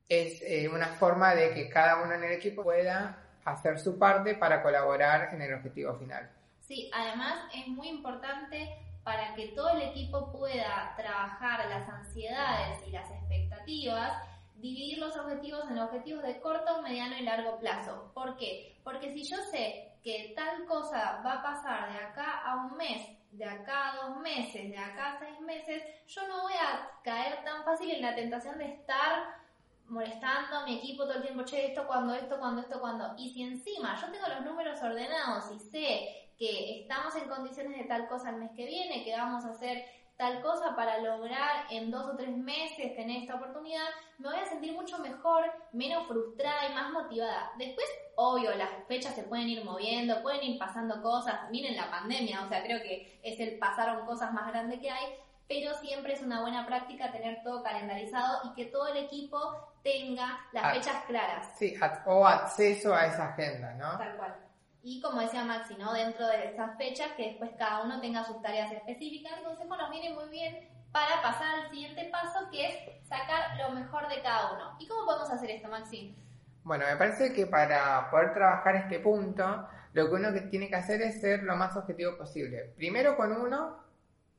es 0.09 0.43
eh, 0.43 0.69
una 0.69 0.89
forma 0.89 1.37
de 1.37 1.55
que 1.55 1.69
cada 1.69 2.03
uno 2.03 2.15
en 2.15 2.25
el 2.25 2.33
equipo 2.33 2.65
pueda 2.65 3.17
hacer 3.45 3.79
su 3.79 3.97
parte 3.97 4.35
para 4.35 4.61
colaborar 4.61 5.33
en 5.33 5.41
el 5.41 5.55
objetivo 5.55 5.95
final. 5.95 6.29
Sí, 6.59 6.91
además 6.93 7.45
es 7.55 7.69
muy 7.69 7.89
importante 7.89 8.77
para 9.05 9.37
que 9.37 9.49
todo 9.49 9.71
el 9.71 9.83
equipo 9.83 10.33
pueda 10.33 10.93
trabajar 10.97 11.69
las 11.69 11.89
ansiedades 11.89 12.79
y 12.89 12.91
las 12.91 13.09
expectativas, 13.09 14.21
dividir 14.57 14.99
los 14.99 15.17
objetivos 15.17 15.71
en 15.71 15.79
objetivos 15.79 16.25
de 16.25 16.41
corto, 16.41 16.83
mediano 16.83 17.17
y 17.17 17.23
largo 17.23 17.57
plazo. 17.61 18.11
¿Por 18.15 18.37
qué? 18.37 18.81
Porque 18.83 19.13
si 19.13 19.23
yo 19.31 19.37
sé 19.53 19.90
que 20.03 20.33
tal 20.37 20.65
cosa 20.67 21.21
va 21.25 21.35
a 21.35 21.43
pasar 21.43 21.93
de 21.93 21.99
acá 21.99 22.43
a 22.45 22.57
un 22.57 22.77
mes, 22.77 23.07
de 23.33 23.45
acá 23.45 23.91
a 23.91 23.97
dos 23.97 24.17
meses, 24.19 24.71
de 24.71 24.79
acá 24.79 25.13
a 25.13 25.19
seis 25.19 25.41
meses, 25.41 25.83
yo 26.07 26.27
no 26.27 26.43
voy 26.43 26.55
a 26.55 26.91
caer 27.03 27.45
tan 27.45 27.65
fácil 27.65 27.91
en 27.91 28.03
la 28.03 28.15
tentación 28.15 28.59
de 28.59 28.67
estar 28.67 29.41
molestando 29.89 30.57
a 30.57 30.65
mi 30.65 30.79
equipo 30.79 31.05
todo 31.05 31.15
el 31.15 31.23
tiempo, 31.23 31.45
che, 31.45 31.67
esto 31.67 31.87
cuando, 31.87 32.15
esto 32.15 32.39
cuando, 32.39 32.63
esto 32.63 32.81
cuando. 32.81 33.15
Y 33.19 33.31
si 33.31 33.43
encima 33.43 33.97
yo 34.01 34.11
tengo 34.11 34.27
los 34.29 34.45
números 34.45 34.81
ordenados 34.83 35.51
y 35.53 35.59
sé 35.59 36.33
que 36.39 36.81
estamos 36.81 37.15
en 37.17 37.29
condiciones 37.29 37.77
de 37.77 37.85
tal 37.85 38.09
cosa 38.09 38.31
el 38.31 38.37
mes 38.37 38.53
que 38.57 38.65
viene, 38.65 39.05
que 39.05 39.17
vamos 39.17 39.45
a 39.45 39.51
hacer 39.51 39.85
tal 40.21 40.43
cosa 40.43 40.77
para 40.77 40.99
lograr 40.99 41.65
en 41.71 41.91
dos 41.91 42.05
o 42.13 42.15
tres 42.15 42.37
meses 42.37 42.95
tener 42.95 43.23
esta 43.23 43.37
oportunidad, 43.37 43.87
me 44.19 44.29
voy 44.29 44.39
a 44.39 44.45
sentir 44.45 44.75
mucho 44.75 44.99
mejor, 44.99 45.51
menos 45.73 46.07
frustrada 46.07 46.69
y 46.69 46.75
más 46.75 46.93
motivada. 46.93 47.51
Después, 47.57 47.87
obvio, 48.17 48.55
las 48.55 48.69
fechas 48.87 49.15
se 49.15 49.23
pueden 49.23 49.49
ir 49.49 49.65
moviendo, 49.65 50.21
pueden 50.21 50.43
ir 50.43 50.59
pasando 50.59 51.01
cosas, 51.01 51.51
miren 51.51 51.75
la 51.75 51.91
pandemia, 51.91 52.43
o 52.45 52.49
sea, 52.51 52.63
creo 52.63 52.83
que 52.83 53.19
es 53.23 53.41
el 53.41 53.59
pasaron 53.59 54.05
cosas 54.05 54.31
más 54.35 54.47
grandes 54.49 54.79
que 54.79 54.91
hay, 54.91 55.07
pero 55.49 55.73
siempre 55.77 56.13
es 56.13 56.21
una 56.21 56.43
buena 56.43 56.67
práctica 56.67 57.11
tener 57.11 57.43
todo 57.43 57.63
calendarizado 57.63 58.41
y 58.45 58.55
que 58.55 58.67
todo 58.67 58.89
el 58.89 58.99
equipo 58.99 59.39
tenga 59.83 60.39
las 60.53 60.65
Ah. 60.65 60.75
fechas 60.75 61.03
claras. 61.07 61.49
Sí, 61.57 61.75
o 62.05 62.27
acceso 62.27 62.95
a 62.95 63.07
esa 63.07 63.31
agenda, 63.31 63.73
¿no? 63.73 63.97
Tal 63.97 64.17
cual. 64.19 64.37
Y 64.83 65.01
como 65.01 65.21
decía 65.21 65.45
Maxi, 65.45 65.75
¿no? 65.77 65.93
Dentro 65.93 66.27
de 66.27 66.49
esas 66.53 66.77
fechas, 66.79 67.13
que 67.17 67.29
después 67.29 67.51
cada 67.59 67.83
uno 67.83 68.01
tenga 68.01 68.25
sus 68.25 68.41
tareas 68.41 68.73
específicas. 68.73 69.39
El 69.39 69.45
consejo 69.45 69.77
nos 69.77 69.91
viene 69.91 70.15
muy 70.15 70.29
bien 70.31 70.69
para 70.91 71.21
pasar 71.23 71.61
al 71.61 71.71
siguiente 71.71 72.09
paso, 72.11 72.49
que 72.51 72.67
es 72.67 73.07
sacar 73.07 73.57
lo 73.59 73.71
mejor 73.75 74.09
de 74.09 74.23
cada 74.23 74.53
uno. 74.53 74.77
¿Y 74.79 74.87
cómo 74.89 75.05
podemos 75.05 75.31
hacer 75.31 75.51
esto, 75.51 75.69
Maxi? 75.69 76.17
Bueno, 76.63 76.85
me 76.87 76.97
parece 76.97 77.33
que 77.33 77.47
para 77.47 78.11
poder 78.11 78.33
trabajar 78.35 78.77
este 78.77 79.01
punto, 79.01 79.69
lo 79.93 80.09
que 80.09 80.15
uno 80.15 80.29
tiene 80.51 80.69
que 80.69 80.77
hacer 80.77 81.03
es 81.03 81.21
ser 81.21 81.43
lo 81.43 81.57
más 81.57 81.77
objetivo 81.77 82.17
posible. 82.17 82.73
Primero 82.77 83.17
con 83.17 83.33
uno 83.33 83.79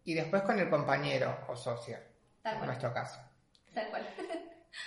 y 0.03 0.13
después 0.13 0.41
con 0.43 0.59
el 0.59 0.69
compañero 0.69 1.37
o 1.47 1.55
socio, 1.55 1.97
Tal 2.41 2.53
en 2.53 2.59
cual. 2.59 2.67
nuestro 2.67 2.93
caso. 2.93 3.19
Tal 3.73 3.89
cual. 3.89 4.07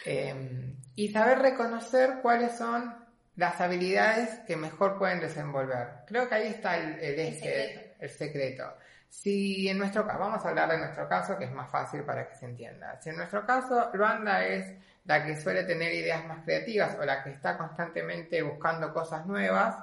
Eh, 0.06 0.74
y 0.94 1.08
saber 1.08 1.38
reconocer 1.40 2.20
cuáles 2.22 2.56
son 2.56 3.03
las 3.36 3.60
habilidades 3.60 4.40
que 4.46 4.56
mejor 4.56 4.98
pueden 4.98 5.20
desenvolver. 5.20 5.88
Creo 6.06 6.28
que 6.28 6.34
ahí 6.34 6.48
está 6.48 6.76
el, 6.76 6.98
el 7.00 7.18
eje, 7.18 7.34
secreto. 7.34 7.94
el 8.00 8.10
secreto. 8.10 8.74
Si 9.08 9.68
en 9.68 9.78
nuestro 9.78 10.06
caso, 10.06 10.18
vamos 10.18 10.44
a 10.44 10.48
hablar 10.48 10.70
de 10.70 10.78
nuestro 10.78 11.08
caso, 11.08 11.38
que 11.38 11.44
es 11.44 11.52
más 11.52 11.70
fácil 11.70 12.02
para 12.02 12.28
que 12.28 12.34
se 12.34 12.46
entienda. 12.46 13.00
Si 13.00 13.10
en 13.10 13.16
nuestro 13.16 13.46
caso 13.46 13.90
Luanda 13.94 14.44
es 14.44 14.74
la 15.04 15.24
que 15.24 15.36
suele 15.36 15.64
tener 15.64 15.92
ideas 15.94 16.26
más 16.26 16.44
creativas 16.44 16.96
o 16.98 17.04
la 17.04 17.22
que 17.22 17.30
está 17.30 17.56
constantemente 17.56 18.42
buscando 18.42 18.92
cosas 18.92 19.24
nuevas, 19.26 19.76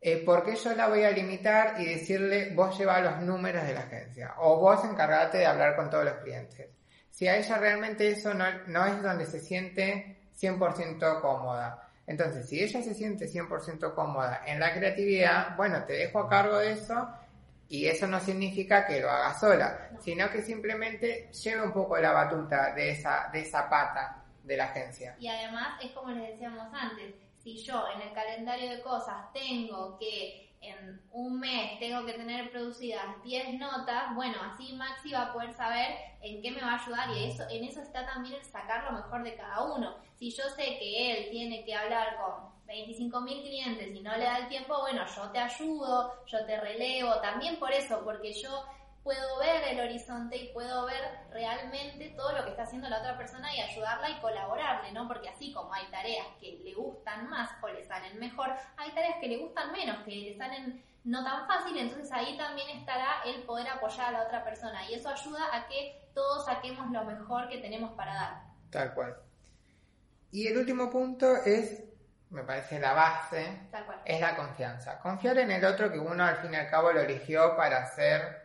eh, 0.00 0.24
¿por 0.24 0.44
qué 0.44 0.54
yo 0.54 0.74
la 0.74 0.88
voy 0.88 1.04
a 1.04 1.10
limitar 1.10 1.80
y 1.80 1.86
decirle 1.86 2.54
vos 2.54 2.78
lleva 2.78 3.00
los 3.00 3.20
números 3.20 3.64
de 3.66 3.74
la 3.74 3.80
agencia? 3.80 4.34
O 4.38 4.58
vos 4.58 4.84
encargate 4.84 5.38
de 5.38 5.46
hablar 5.46 5.76
con 5.76 5.90
todos 5.90 6.04
los 6.04 6.14
clientes. 6.18 6.68
si 7.10 7.26
a 7.26 7.36
ella 7.36 7.58
realmente 7.58 8.08
eso 8.08 8.32
no, 8.32 8.44
no 8.68 8.86
es 8.86 9.02
donde 9.02 9.26
se 9.26 9.40
siente 9.40 10.30
100% 10.40 11.20
cómoda. 11.20 11.87
Entonces, 12.08 12.48
si 12.48 12.62
ella 12.62 12.82
se 12.82 12.94
siente 12.94 13.26
100% 13.26 13.94
cómoda 13.94 14.42
en 14.46 14.58
la 14.58 14.72
creatividad, 14.72 15.54
bueno, 15.56 15.84
te 15.84 15.92
dejo 15.92 16.20
a 16.20 16.28
cargo 16.28 16.56
de 16.56 16.72
eso 16.72 17.06
y 17.68 17.86
eso 17.86 18.06
no 18.06 18.18
significa 18.18 18.86
que 18.86 18.98
lo 18.98 19.10
haga 19.10 19.38
sola, 19.38 19.90
sino 20.00 20.30
que 20.30 20.40
simplemente 20.40 21.30
lleve 21.30 21.62
un 21.62 21.72
poco 21.72 21.98
la 21.98 22.12
batuta 22.12 22.72
de 22.74 22.92
esa, 22.92 23.28
de 23.30 23.42
esa 23.42 23.68
pata 23.68 24.24
de 24.42 24.56
la 24.56 24.64
agencia. 24.64 25.16
Y 25.20 25.28
además 25.28 25.78
es 25.84 25.92
como 25.92 26.10
les 26.10 26.30
decíamos 26.30 26.66
antes, 26.72 27.14
si 27.36 27.58
yo 27.58 27.84
en 27.94 28.00
el 28.00 28.14
calendario 28.14 28.70
de 28.70 28.80
cosas 28.80 29.30
tengo 29.34 29.98
que 29.98 30.47
en 30.60 31.00
un 31.12 31.38
mes 31.38 31.78
tengo 31.78 32.04
que 32.04 32.14
tener 32.14 32.50
producidas 32.50 33.04
10 33.22 33.58
notas, 33.58 34.14
bueno, 34.14 34.36
así 34.42 34.72
Maxi 34.72 35.12
va 35.12 35.22
a 35.22 35.32
poder 35.32 35.52
saber 35.54 35.96
en 36.20 36.42
qué 36.42 36.50
me 36.50 36.60
va 36.60 36.72
a 36.72 36.82
ayudar 36.82 37.10
y 37.10 37.24
eso, 37.24 37.44
en 37.48 37.64
eso 37.64 37.80
está 37.80 38.04
también 38.06 38.34
el 38.34 38.44
sacar 38.44 38.84
lo 38.84 38.92
mejor 38.92 39.22
de 39.22 39.36
cada 39.36 39.64
uno. 39.64 39.96
Si 40.16 40.30
yo 40.30 40.44
sé 40.50 40.78
que 40.78 41.12
él 41.12 41.30
tiene 41.30 41.64
que 41.64 41.74
hablar 41.74 42.16
con 42.16 42.48
25 42.66 43.20
mil 43.20 43.42
clientes 43.42 43.94
y 43.94 44.00
no 44.00 44.16
le 44.16 44.24
da 44.24 44.38
el 44.38 44.48
tiempo, 44.48 44.78
bueno, 44.80 45.04
yo 45.06 45.30
te 45.30 45.38
ayudo, 45.38 46.24
yo 46.26 46.44
te 46.44 46.60
relevo, 46.60 47.14
también 47.20 47.56
por 47.56 47.72
eso, 47.72 48.02
porque 48.04 48.32
yo 48.32 48.64
puedo 49.08 49.38
ver 49.38 49.62
el 49.70 49.80
horizonte 49.80 50.36
y 50.36 50.52
puedo 50.52 50.84
ver 50.84 51.00
realmente 51.30 52.10
todo 52.10 52.32
lo 52.32 52.44
que 52.44 52.50
está 52.50 52.64
haciendo 52.64 52.90
la 52.90 52.98
otra 52.98 53.16
persona 53.16 53.48
y 53.56 53.60
ayudarla 53.62 54.10
y 54.10 54.20
colaborarle, 54.20 54.92
¿no? 54.92 55.08
Porque 55.08 55.30
así 55.30 55.50
como 55.50 55.72
hay 55.72 55.86
tareas 55.86 56.26
que 56.38 56.60
le 56.62 56.74
gustan 56.74 57.26
más 57.30 57.48
o 57.62 57.68
le 57.68 57.82
salen 57.86 58.20
mejor, 58.20 58.50
hay 58.76 58.90
tareas 58.90 59.16
que 59.18 59.28
le 59.28 59.38
gustan 59.38 59.72
menos, 59.72 60.04
que 60.04 60.10
le 60.10 60.36
salen 60.36 60.84
no 61.04 61.24
tan 61.24 61.46
fácil, 61.46 61.78
entonces 61.78 62.12
ahí 62.12 62.36
también 62.36 62.68
estará 62.68 63.22
el 63.24 63.44
poder 63.44 63.66
apoyar 63.68 64.08
a 64.08 64.18
la 64.18 64.22
otra 64.24 64.44
persona 64.44 64.84
y 64.90 64.92
eso 64.92 65.08
ayuda 65.08 65.56
a 65.56 65.66
que 65.66 66.10
todos 66.12 66.44
saquemos 66.44 66.90
lo 66.90 67.02
mejor 67.04 67.48
que 67.48 67.56
tenemos 67.62 67.92
para 67.92 68.12
dar. 68.12 68.42
Tal 68.70 68.92
cual. 68.92 69.16
Y 70.32 70.48
el 70.48 70.58
último 70.58 70.90
punto 70.90 71.34
es, 71.46 71.82
me 72.28 72.42
parece 72.42 72.78
la 72.78 72.92
base, 72.92 73.68
Tal 73.70 73.86
cual. 73.86 74.02
es 74.04 74.20
la 74.20 74.36
confianza. 74.36 74.98
Confiar 74.98 75.38
en 75.38 75.50
el 75.50 75.64
otro 75.64 75.90
que 75.90 75.98
uno 75.98 76.22
al 76.22 76.36
fin 76.36 76.52
y 76.52 76.56
al 76.56 76.68
cabo 76.68 76.92
lo 76.92 77.00
eligió 77.00 77.56
para 77.56 77.86
ser 77.86 78.37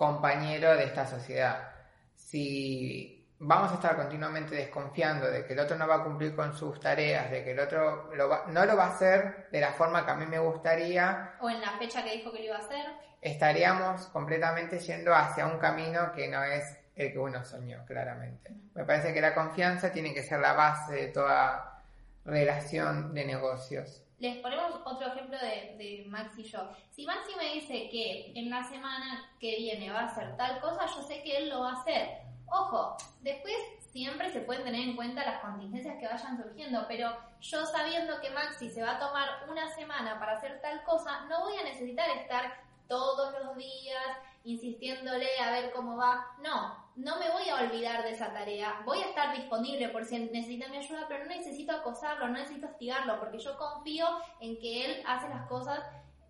compañero 0.00 0.74
de 0.76 0.84
esta 0.84 1.06
sociedad. 1.06 1.72
Si 2.14 3.36
vamos 3.38 3.70
a 3.70 3.74
estar 3.74 3.94
continuamente 3.96 4.54
desconfiando 4.54 5.30
de 5.30 5.44
que 5.44 5.52
el 5.52 5.58
otro 5.58 5.76
no 5.76 5.86
va 5.86 5.96
a 5.96 6.02
cumplir 6.02 6.34
con 6.34 6.56
sus 6.56 6.80
tareas, 6.80 7.30
de 7.30 7.44
que 7.44 7.50
el 7.50 7.60
otro 7.60 8.08
no 8.46 8.64
lo 8.64 8.76
va 8.78 8.84
a 8.84 8.94
hacer 8.94 9.48
de 9.52 9.60
la 9.60 9.72
forma 9.72 10.06
que 10.06 10.10
a 10.10 10.14
mí 10.14 10.24
me 10.24 10.38
gustaría, 10.38 11.34
o 11.42 11.50
en 11.50 11.60
la 11.60 11.72
fecha 11.72 12.02
que 12.02 12.16
dijo 12.16 12.32
que 12.32 12.38
lo 12.38 12.44
iba 12.46 12.56
a 12.56 12.60
hacer, 12.60 12.86
estaríamos 13.20 14.06
completamente 14.06 14.78
yendo 14.78 15.14
hacia 15.14 15.46
un 15.46 15.58
camino 15.58 16.12
que 16.12 16.28
no 16.28 16.42
es 16.44 16.78
el 16.96 17.12
que 17.12 17.18
uno 17.18 17.44
soñó, 17.44 17.84
claramente. 17.84 18.54
Me 18.72 18.86
parece 18.86 19.12
que 19.12 19.20
la 19.20 19.34
confianza 19.34 19.92
tiene 19.92 20.14
que 20.14 20.22
ser 20.22 20.40
la 20.40 20.54
base 20.54 20.94
de 20.94 21.08
toda 21.08 21.82
relación 22.24 23.12
de 23.12 23.26
negocios. 23.26 24.02
Les 24.20 24.36
ponemos 24.38 24.80
otro 24.84 25.08
ejemplo 25.08 25.38
de, 25.38 25.76
de 25.76 26.04
Max 26.06 26.38
y 26.38 26.44
yo. 26.44 26.70
Si 26.90 27.06
Maxi 27.06 27.34
me 27.36 27.54
dice 27.54 27.88
que 27.90 28.32
en 28.34 28.50
la 28.50 28.62
semana 28.62 29.30
que 29.40 29.56
viene 29.56 29.90
va 29.90 30.00
a 30.00 30.06
hacer 30.06 30.36
tal 30.36 30.60
cosa, 30.60 30.86
yo 30.86 31.02
sé 31.02 31.22
que 31.22 31.38
él 31.38 31.48
lo 31.48 31.60
va 31.60 31.70
a 31.70 31.80
hacer. 31.80 32.18
Ojo, 32.46 32.96
después 33.22 33.56
siempre 33.92 34.30
se 34.30 34.40
pueden 34.40 34.64
tener 34.64 34.80
en 34.82 34.96
cuenta 34.96 35.24
las 35.24 35.40
contingencias 35.40 35.96
que 35.98 36.06
vayan 36.06 36.36
surgiendo, 36.36 36.84
pero 36.86 37.16
yo 37.40 37.64
sabiendo 37.64 38.20
que 38.20 38.30
Maxi 38.30 38.68
se 38.68 38.82
va 38.82 38.96
a 38.96 38.98
tomar 38.98 39.28
una 39.48 39.68
semana 39.74 40.18
para 40.18 40.36
hacer 40.36 40.60
tal 40.60 40.82
cosa, 40.84 41.24
no 41.26 41.40
voy 41.40 41.56
a 41.56 41.64
necesitar 41.64 42.08
estar 42.18 42.60
todos 42.88 43.32
los 43.42 43.56
días 43.56 44.18
insistiéndole 44.44 45.28
a 45.40 45.50
ver 45.52 45.72
cómo 45.72 45.96
va. 45.96 46.26
No, 46.42 46.89
no 47.00 47.18
me 47.18 47.30
voy 47.30 47.48
a 47.48 47.62
olvidar 47.64 48.02
de 48.02 48.10
esa 48.10 48.32
tarea. 48.32 48.82
Voy 48.84 48.98
a 48.98 49.06
estar 49.06 49.34
disponible 49.34 49.88
por 49.88 50.04
si 50.04 50.18
necesita 50.18 50.68
mi 50.68 50.76
ayuda, 50.76 51.06
pero 51.08 51.24
no 51.24 51.30
necesito 51.30 51.72
acosarlo, 51.72 52.28
no 52.28 52.34
necesito 52.34 52.66
hostigarlo, 52.66 53.18
porque 53.18 53.38
yo 53.38 53.56
confío 53.56 54.06
en 54.40 54.58
que 54.58 54.84
él 54.84 55.02
hace 55.06 55.28
las 55.28 55.46
cosas 55.48 55.80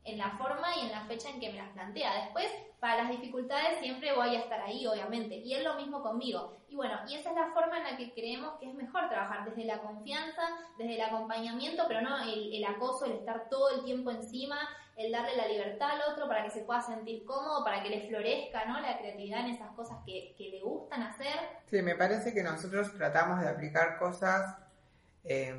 en 0.04 0.18
la 0.18 0.30
forma 0.38 0.76
y 0.76 0.86
en 0.86 0.92
la 0.92 1.04
fecha 1.04 1.28
en 1.28 1.40
que 1.40 1.50
me 1.50 1.58
las 1.58 1.68
plantea. 1.70 2.24
Después, 2.24 2.46
para 2.80 3.02
las 3.02 3.10
dificultades 3.10 3.78
siempre 3.80 4.14
voy 4.14 4.34
a 4.34 4.40
estar 4.40 4.60
ahí, 4.60 4.86
obviamente. 4.86 5.36
Y 5.36 5.54
es 5.54 5.62
lo 5.62 5.74
mismo 5.74 6.02
conmigo. 6.02 6.58
Y 6.68 6.76
bueno, 6.76 6.94
y 7.08 7.16
esa 7.16 7.30
es 7.30 7.36
la 7.36 7.52
forma 7.52 7.78
en 7.78 7.84
la 7.84 7.96
que 7.96 8.12
creemos 8.12 8.58
que 8.58 8.68
es 8.68 8.74
mejor 8.74 9.08
trabajar, 9.08 9.44
desde 9.44 9.64
la 9.64 9.80
confianza, 9.80 10.42
desde 10.78 10.94
el 10.94 11.02
acompañamiento, 11.02 11.84
pero 11.86 12.00
no 12.00 12.22
el, 12.22 12.54
el 12.54 12.64
acoso, 12.64 13.04
el 13.04 13.12
estar 13.12 13.48
todo 13.50 13.70
el 13.76 13.84
tiempo 13.84 14.10
encima, 14.10 14.56
el 14.96 15.12
darle 15.12 15.36
la 15.36 15.48
libertad 15.48 15.90
al 15.90 16.12
otro 16.12 16.28
para 16.28 16.44
que 16.44 16.50
se 16.50 16.62
pueda 16.62 16.80
sentir 16.80 17.24
cómodo, 17.24 17.64
para 17.64 17.82
que 17.82 17.90
le 17.90 18.08
florezca 18.08 18.64
¿no? 18.66 18.80
la 18.80 18.98
creatividad 18.98 19.40
en 19.40 19.54
esas 19.54 19.70
cosas 19.72 19.98
que, 20.06 20.34
que 20.36 20.50
le 20.50 20.60
gustan 20.60 21.02
hacer. 21.02 21.34
Sí, 21.66 21.82
me 21.82 21.94
parece 21.94 22.32
que 22.32 22.42
nosotros 22.42 22.92
tratamos 22.96 23.40
de 23.40 23.48
aplicar 23.48 23.98
cosas 23.98 24.56
eh, 25.24 25.54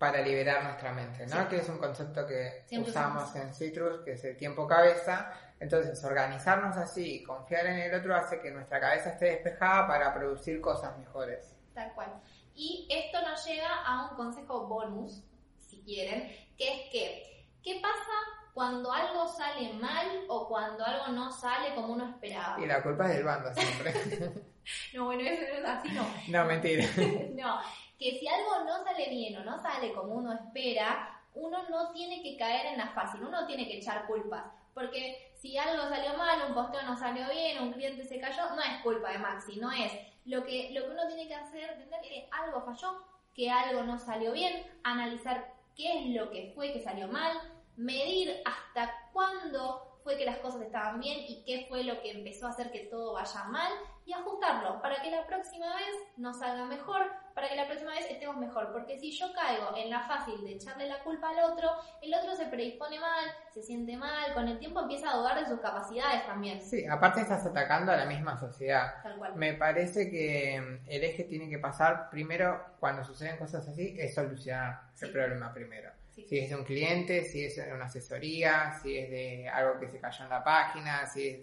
para 0.00 0.22
liberar 0.22 0.64
nuestra 0.64 0.94
mente, 0.94 1.26
¿no? 1.26 1.42
Sí. 1.42 1.48
Que 1.50 1.56
es 1.58 1.68
un 1.68 1.76
concepto 1.76 2.26
que 2.26 2.64
Siempre 2.64 2.90
usamos 2.90 3.36
en 3.36 3.52
Citrus, 3.52 4.00
que 4.00 4.12
es 4.12 4.24
el 4.24 4.34
tiempo 4.34 4.66
cabeza. 4.66 5.30
Entonces, 5.60 6.02
organizarnos 6.02 6.74
así 6.78 7.16
y 7.16 7.22
confiar 7.22 7.66
en 7.66 7.76
el 7.80 7.94
otro 7.94 8.16
hace 8.16 8.40
que 8.40 8.50
nuestra 8.50 8.80
cabeza 8.80 9.10
esté 9.10 9.26
despejada 9.26 9.86
para 9.86 10.14
producir 10.14 10.58
cosas 10.58 10.96
mejores. 10.96 11.54
Tal 11.74 11.92
cual. 11.92 12.18
Y 12.54 12.88
esto 12.90 13.20
nos 13.20 13.44
lleva 13.44 13.84
a 13.84 14.08
un 14.08 14.16
consejo 14.16 14.66
bonus, 14.66 15.22
si 15.58 15.82
quieren, 15.82 16.34
que 16.56 16.66
es 16.66 16.90
que, 16.90 17.46
¿qué 17.62 17.78
pasa 17.82 18.10
cuando 18.54 18.90
algo 18.90 19.28
sale 19.28 19.74
mal 19.74 20.24
o 20.30 20.48
cuando 20.48 20.82
algo 20.82 21.08
no 21.08 21.30
sale 21.30 21.74
como 21.74 21.92
uno 21.92 22.08
esperaba? 22.08 22.58
Y 22.58 22.66
la 22.66 22.82
culpa 22.82 23.04
es 23.04 23.16
del 23.16 23.24
bando 23.24 23.52
siempre. 23.52 23.92
No, 24.94 25.06
bueno, 25.06 25.22
eso 25.22 25.42
no 25.42 25.58
es 25.58 25.64
así, 25.64 25.88
no. 25.88 26.06
no, 26.28 26.44
mentira. 26.44 26.84
No, 27.34 27.60
que 28.00 28.18
si 28.18 28.26
algo 28.26 28.64
no 28.64 28.82
sale 28.82 29.10
bien 29.10 29.36
o 29.36 29.44
no 29.44 29.60
sale 29.60 29.92
como 29.92 30.14
uno 30.14 30.32
espera, 30.32 31.20
uno 31.34 31.58
no 31.68 31.92
tiene 31.92 32.22
que 32.22 32.38
caer 32.38 32.72
en 32.72 32.78
la 32.78 32.88
fácil, 32.88 33.22
uno 33.22 33.46
tiene 33.46 33.68
que 33.68 33.76
echar 33.76 34.06
culpas. 34.06 34.46
Porque 34.72 35.32
si 35.34 35.58
algo 35.58 35.82
salió 35.88 36.16
mal, 36.16 36.48
un 36.48 36.54
posteo 36.54 36.82
no 36.82 36.96
salió 36.96 37.28
bien, 37.28 37.62
un 37.62 37.72
cliente 37.72 38.06
se 38.06 38.18
cayó, 38.18 38.48
no 38.56 38.62
es 38.62 38.82
culpa 38.82 39.10
de 39.10 39.18
Maxi, 39.18 39.56
no 39.56 39.70
es. 39.70 39.92
Lo 40.24 40.44
que, 40.44 40.70
lo 40.72 40.82
que 40.84 40.90
uno 40.92 41.06
tiene 41.08 41.28
que 41.28 41.34
hacer, 41.34 41.70
entender 41.70 42.00
que 42.00 42.28
algo 42.32 42.62
falló, 42.62 43.04
que 43.34 43.50
algo 43.50 43.82
no 43.82 43.98
salió 43.98 44.32
bien, 44.32 44.66
analizar 44.82 45.52
qué 45.76 45.98
es 45.98 46.06
lo 46.06 46.30
que 46.30 46.52
fue 46.54 46.72
que 46.72 46.82
salió 46.82 47.06
mal, 47.06 47.36
medir 47.76 48.42
hasta 48.46 49.10
cuándo 49.12 49.89
fue 50.10 50.18
que 50.18 50.24
las 50.24 50.38
cosas 50.38 50.62
estaban 50.62 50.98
bien 50.98 51.18
y 51.28 51.44
qué 51.44 51.66
fue 51.68 51.84
lo 51.84 52.02
que 52.02 52.10
empezó 52.10 52.48
a 52.48 52.50
hacer 52.50 52.72
que 52.72 52.80
todo 52.86 53.12
vaya 53.14 53.44
mal 53.44 53.72
y 54.04 54.12
ajustarlo 54.12 54.82
para 54.82 55.00
que 55.00 55.08
la 55.08 55.24
próxima 55.24 55.66
vez 55.76 55.94
nos 56.16 56.40
salga 56.40 56.64
mejor, 56.64 57.02
para 57.32 57.48
que 57.48 57.54
la 57.54 57.66
próxima 57.68 57.92
vez 57.92 58.10
estemos 58.10 58.36
mejor. 58.38 58.72
Porque 58.72 58.98
si 58.98 59.12
yo 59.16 59.32
caigo 59.32 59.76
en 59.76 59.88
la 59.88 60.00
fácil 60.00 60.42
de 60.42 60.54
echarle 60.54 60.88
la 60.88 60.98
culpa 61.04 61.30
al 61.30 61.52
otro, 61.52 61.70
el 62.02 62.12
otro 62.12 62.34
se 62.34 62.46
predispone 62.46 62.98
mal, 62.98 63.24
se 63.54 63.62
siente 63.62 63.96
mal, 63.96 64.34
con 64.34 64.48
el 64.48 64.58
tiempo 64.58 64.80
empieza 64.80 65.12
a 65.12 65.16
dudar 65.16 65.38
de 65.38 65.46
sus 65.46 65.60
capacidades 65.60 66.26
también. 66.26 66.60
Sí, 66.60 66.84
aparte 66.88 67.20
estás 67.20 67.46
atacando 67.46 67.92
a 67.92 67.96
la 67.96 68.06
misma 68.06 68.36
sociedad. 68.36 68.94
Tal 69.04 69.16
cual. 69.16 69.36
Me 69.36 69.54
parece 69.54 70.10
que 70.10 70.60
mm, 70.60 70.90
el 70.90 71.04
eje 71.04 71.22
tiene 71.22 71.48
que 71.48 71.58
pasar 71.60 72.10
primero, 72.10 72.60
cuando 72.80 73.04
suceden 73.04 73.36
cosas 73.36 73.68
así, 73.68 73.94
es 73.96 74.12
solucionar 74.12 74.80
Sí. 74.94 75.04
el 75.06 75.12
problema 75.12 75.54
primero. 75.54 75.92
Sí. 76.20 76.26
Si 76.28 76.38
es 76.40 76.50
de 76.50 76.56
un 76.56 76.64
cliente, 76.64 77.24
si 77.24 77.44
es 77.44 77.56
de 77.56 77.72
una 77.72 77.86
asesoría, 77.86 78.72
si 78.82 78.98
es 78.98 79.10
de 79.10 79.48
algo 79.48 79.78
que 79.78 79.88
se 79.88 79.98
cayó 80.00 80.24
en 80.24 80.30
la 80.30 80.42
página, 80.44 81.06
si 81.06 81.28
es 81.28 81.40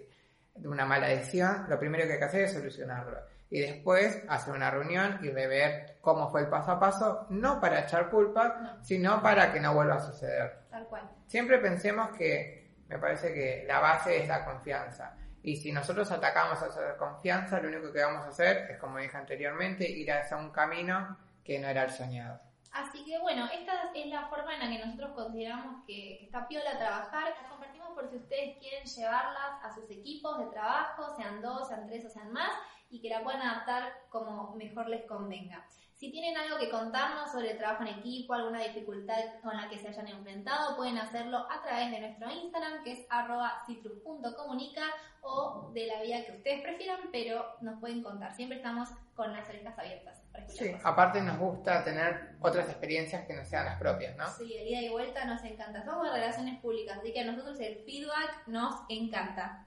de 0.61 0.67
una 0.67 0.85
mala 0.85 1.07
decisión, 1.07 1.65
lo 1.69 1.77
primero 1.79 2.05
que 2.05 2.13
hay 2.13 2.19
que 2.19 2.25
hacer 2.25 2.41
es 2.43 2.53
solucionarlo. 2.53 3.19
Y 3.49 3.61
después 3.61 4.23
hacer 4.27 4.53
una 4.53 4.69
reunión 4.69 5.19
y 5.23 5.29
rever 5.29 5.97
cómo 6.01 6.29
fue 6.29 6.41
el 6.41 6.47
paso 6.49 6.71
a 6.71 6.79
paso, 6.79 7.27
no 7.29 7.61
para 7.61 7.81
echar 7.81 8.09
culpas, 8.09 8.61
No. 8.61 8.83
sino 8.83 9.21
para 9.21 9.53
que 9.53 9.59
no 9.59 9.73
vuelva 9.73 9.95
a 9.95 9.99
suceder. 10.01 10.63
Tal 10.69 10.85
cual. 10.87 11.09
Siempre 11.27 11.57
pensemos 11.59 12.09
que 12.17 12.71
me 12.89 12.97
parece 12.99 13.33
que 13.33 13.63
la 13.67 13.79
base 13.79 14.21
es 14.21 14.27
la 14.27 14.43
confianza. 14.43 15.15
Y 15.43 15.55
si 15.55 15.71
nosotros 15.71 16.11
atacamos 16.11 16.61
a 16.61 16.67
esa 16.67 16.97
confianza, 16.97 17.61
lo 17.61 17.69
único 17.69 17.93
que 17.93 18.01
vamos 18.01 18.25
a 18.25 18.29
hacer 18.29 18.69
es, 18.71 18.77
como 18.79 18.97
dije 18.97 19.15
anteriormente, 19.15 19.89
ir 19.89 20.11
hacia 20.11 20.35
un 20.35 20.51
camino 20.51 21.17
que 21.43 21.57
no 21.57 21.69
era 21.69 21.83
el 21.83 21.89
soñado. 21.91 22.41
Así 22.71 23.03
que 23.05 23.17
bueno, 23.19 23.45
esta 23.53 23.91
es 23.93 24.07
la 24.07 24.27
forma 24.27 24.53
en 24.53 24.59
la 24.59 24.69
que 24.69 24.85
nosotros 24.85 25.11
consideramos 25.11 25.83
que, 25.85 26.17
que 26.19 26.25
está 26.25 26.47
piola 26.47 26.77
trabajar. 26.77 27.33
Las 27.41 27.49
compartimos 27.49 27.89
por 27.89 28.09
si 28.09 28.17
ustedes 28.17 28.57
quieren 28.59 28.85
llevarlas 28.85 29.63
a 29.63 29.73
sus 29.73 29.89
equipos 29.89 30.37
de 30.37 30.45
trabajo, 30.47 31.15
sean 31.15 31.41
dos, 31.41 31.67
sean 31.67 31.87
tres 31.87 32.05
o 32.05 32.09
sean 32.09 32.31
más, 32.31 32.51
y 32.89 33.01
que 33.01 33.09
la 33.09 33.23
puedan 33.23 33.41
adaptar 33.41 33.91
como 34.09 34.55
mejor 34.55 34.89
les 34.89 35.05
convenga. 35.05 35.65
Si 35.95 36.11
tienen 36.11 36.37
algo 36.37 36.59
que 36.59 36.69
contarnos 36.69 37.31
sobre 37.31 37.51
el 37.51 37.57
trabajo 37.57 37.81
en 37.81 37.99
equipo, 37.99 38.35
alguna 38.35 38.61
dificultad 38.61 39.17
con 39.41 39.57
la 39.57 39.67
que 39.67 39.79
se 39.79 39.87
hayan 39.87 40.07
enfrentado, 40.07 40.75
pueden 40.75 40.99
hacerlo 40.99 41.47
a 41.49 41.63
través 41.63 41.89
de 41.89 41.99
nuestro 41.99 42.29
Instagram, 42.29 42.83
que 42.83 42.91
es 42.91 43.07
arroba 43.09 43.63
citrus.comunica, 43.65 44.83
o 45.21 45.71
de 45.73 45.87
la 45.87 46.03
vía 46.03 46.23
que 46.23 46.33
ustedes 46.33 46.61
prefieran, 46.61 47.09
pero 47.11 47.55
nos 47.61 47.79
pueden 47.79 48.03
contar. 48.03 48.35
Siempre 48.35 48.57
estamos 48.57 48.89
con 49.15 49.33
las 49.33 49.49
orejas 49.49 49.77
abiertas 49.79 50.26
Sí, 50.47 50.75
aparte 50.83 51.21
nos 51.21 51.37
gusta 51.37 51.83
tener 51.83 52.35
otras 52.41 52.67
experiencias 52.69 53.25
que 53.25 53.33
no 53.33 53.43
sean 53.45 53.65
las 53.65 53.79
propias, 53.79 54.15
¿no? 54.17 54.27
Sí, 54.29 54.53
el 54.55 54.67
ida 54.67 54.81
y 54.81 54.89
vuelta 54.89 55.25
nos 55.25 55.43
encanta. 55.43 55.83
Somos 55.83 56.11
relaciones 56.11 56.59
públicas, 56.59 56.97
así 56.99 57.13
que 57.13 57.21
a 57.21 57.25
nosotros 57.25 57.59
el 57.59 57.77
feedback 57.85 58.47
nos 58.47 58.75
encanta. 58.89 59.65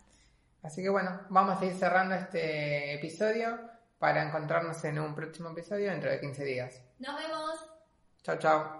Así 0.63 0.83
que 0.83 0.89
bueno, 0.89 1.21
vamos 1.31 1.61
a 1.61 1.65
ir 1.65 1.75
cerrando 1.75 2.15
este 2.15 2.95
episodio. 2.95 3.71
para 4.01 4.23
encontrarnos 4.27 4.83
en 4.85 4.99
un 4.99 5.15
próximo 5.15 5.51
episodio 5.51 5.91
dentro 5.91 6.11
de 6.11 6.21
15 6.21 6.45
días. 6.45 6.83
Nos 6.99 7.17
vemos. 7.17 7.71
Chao, 8.23 8.39
chao. 8.39 8.80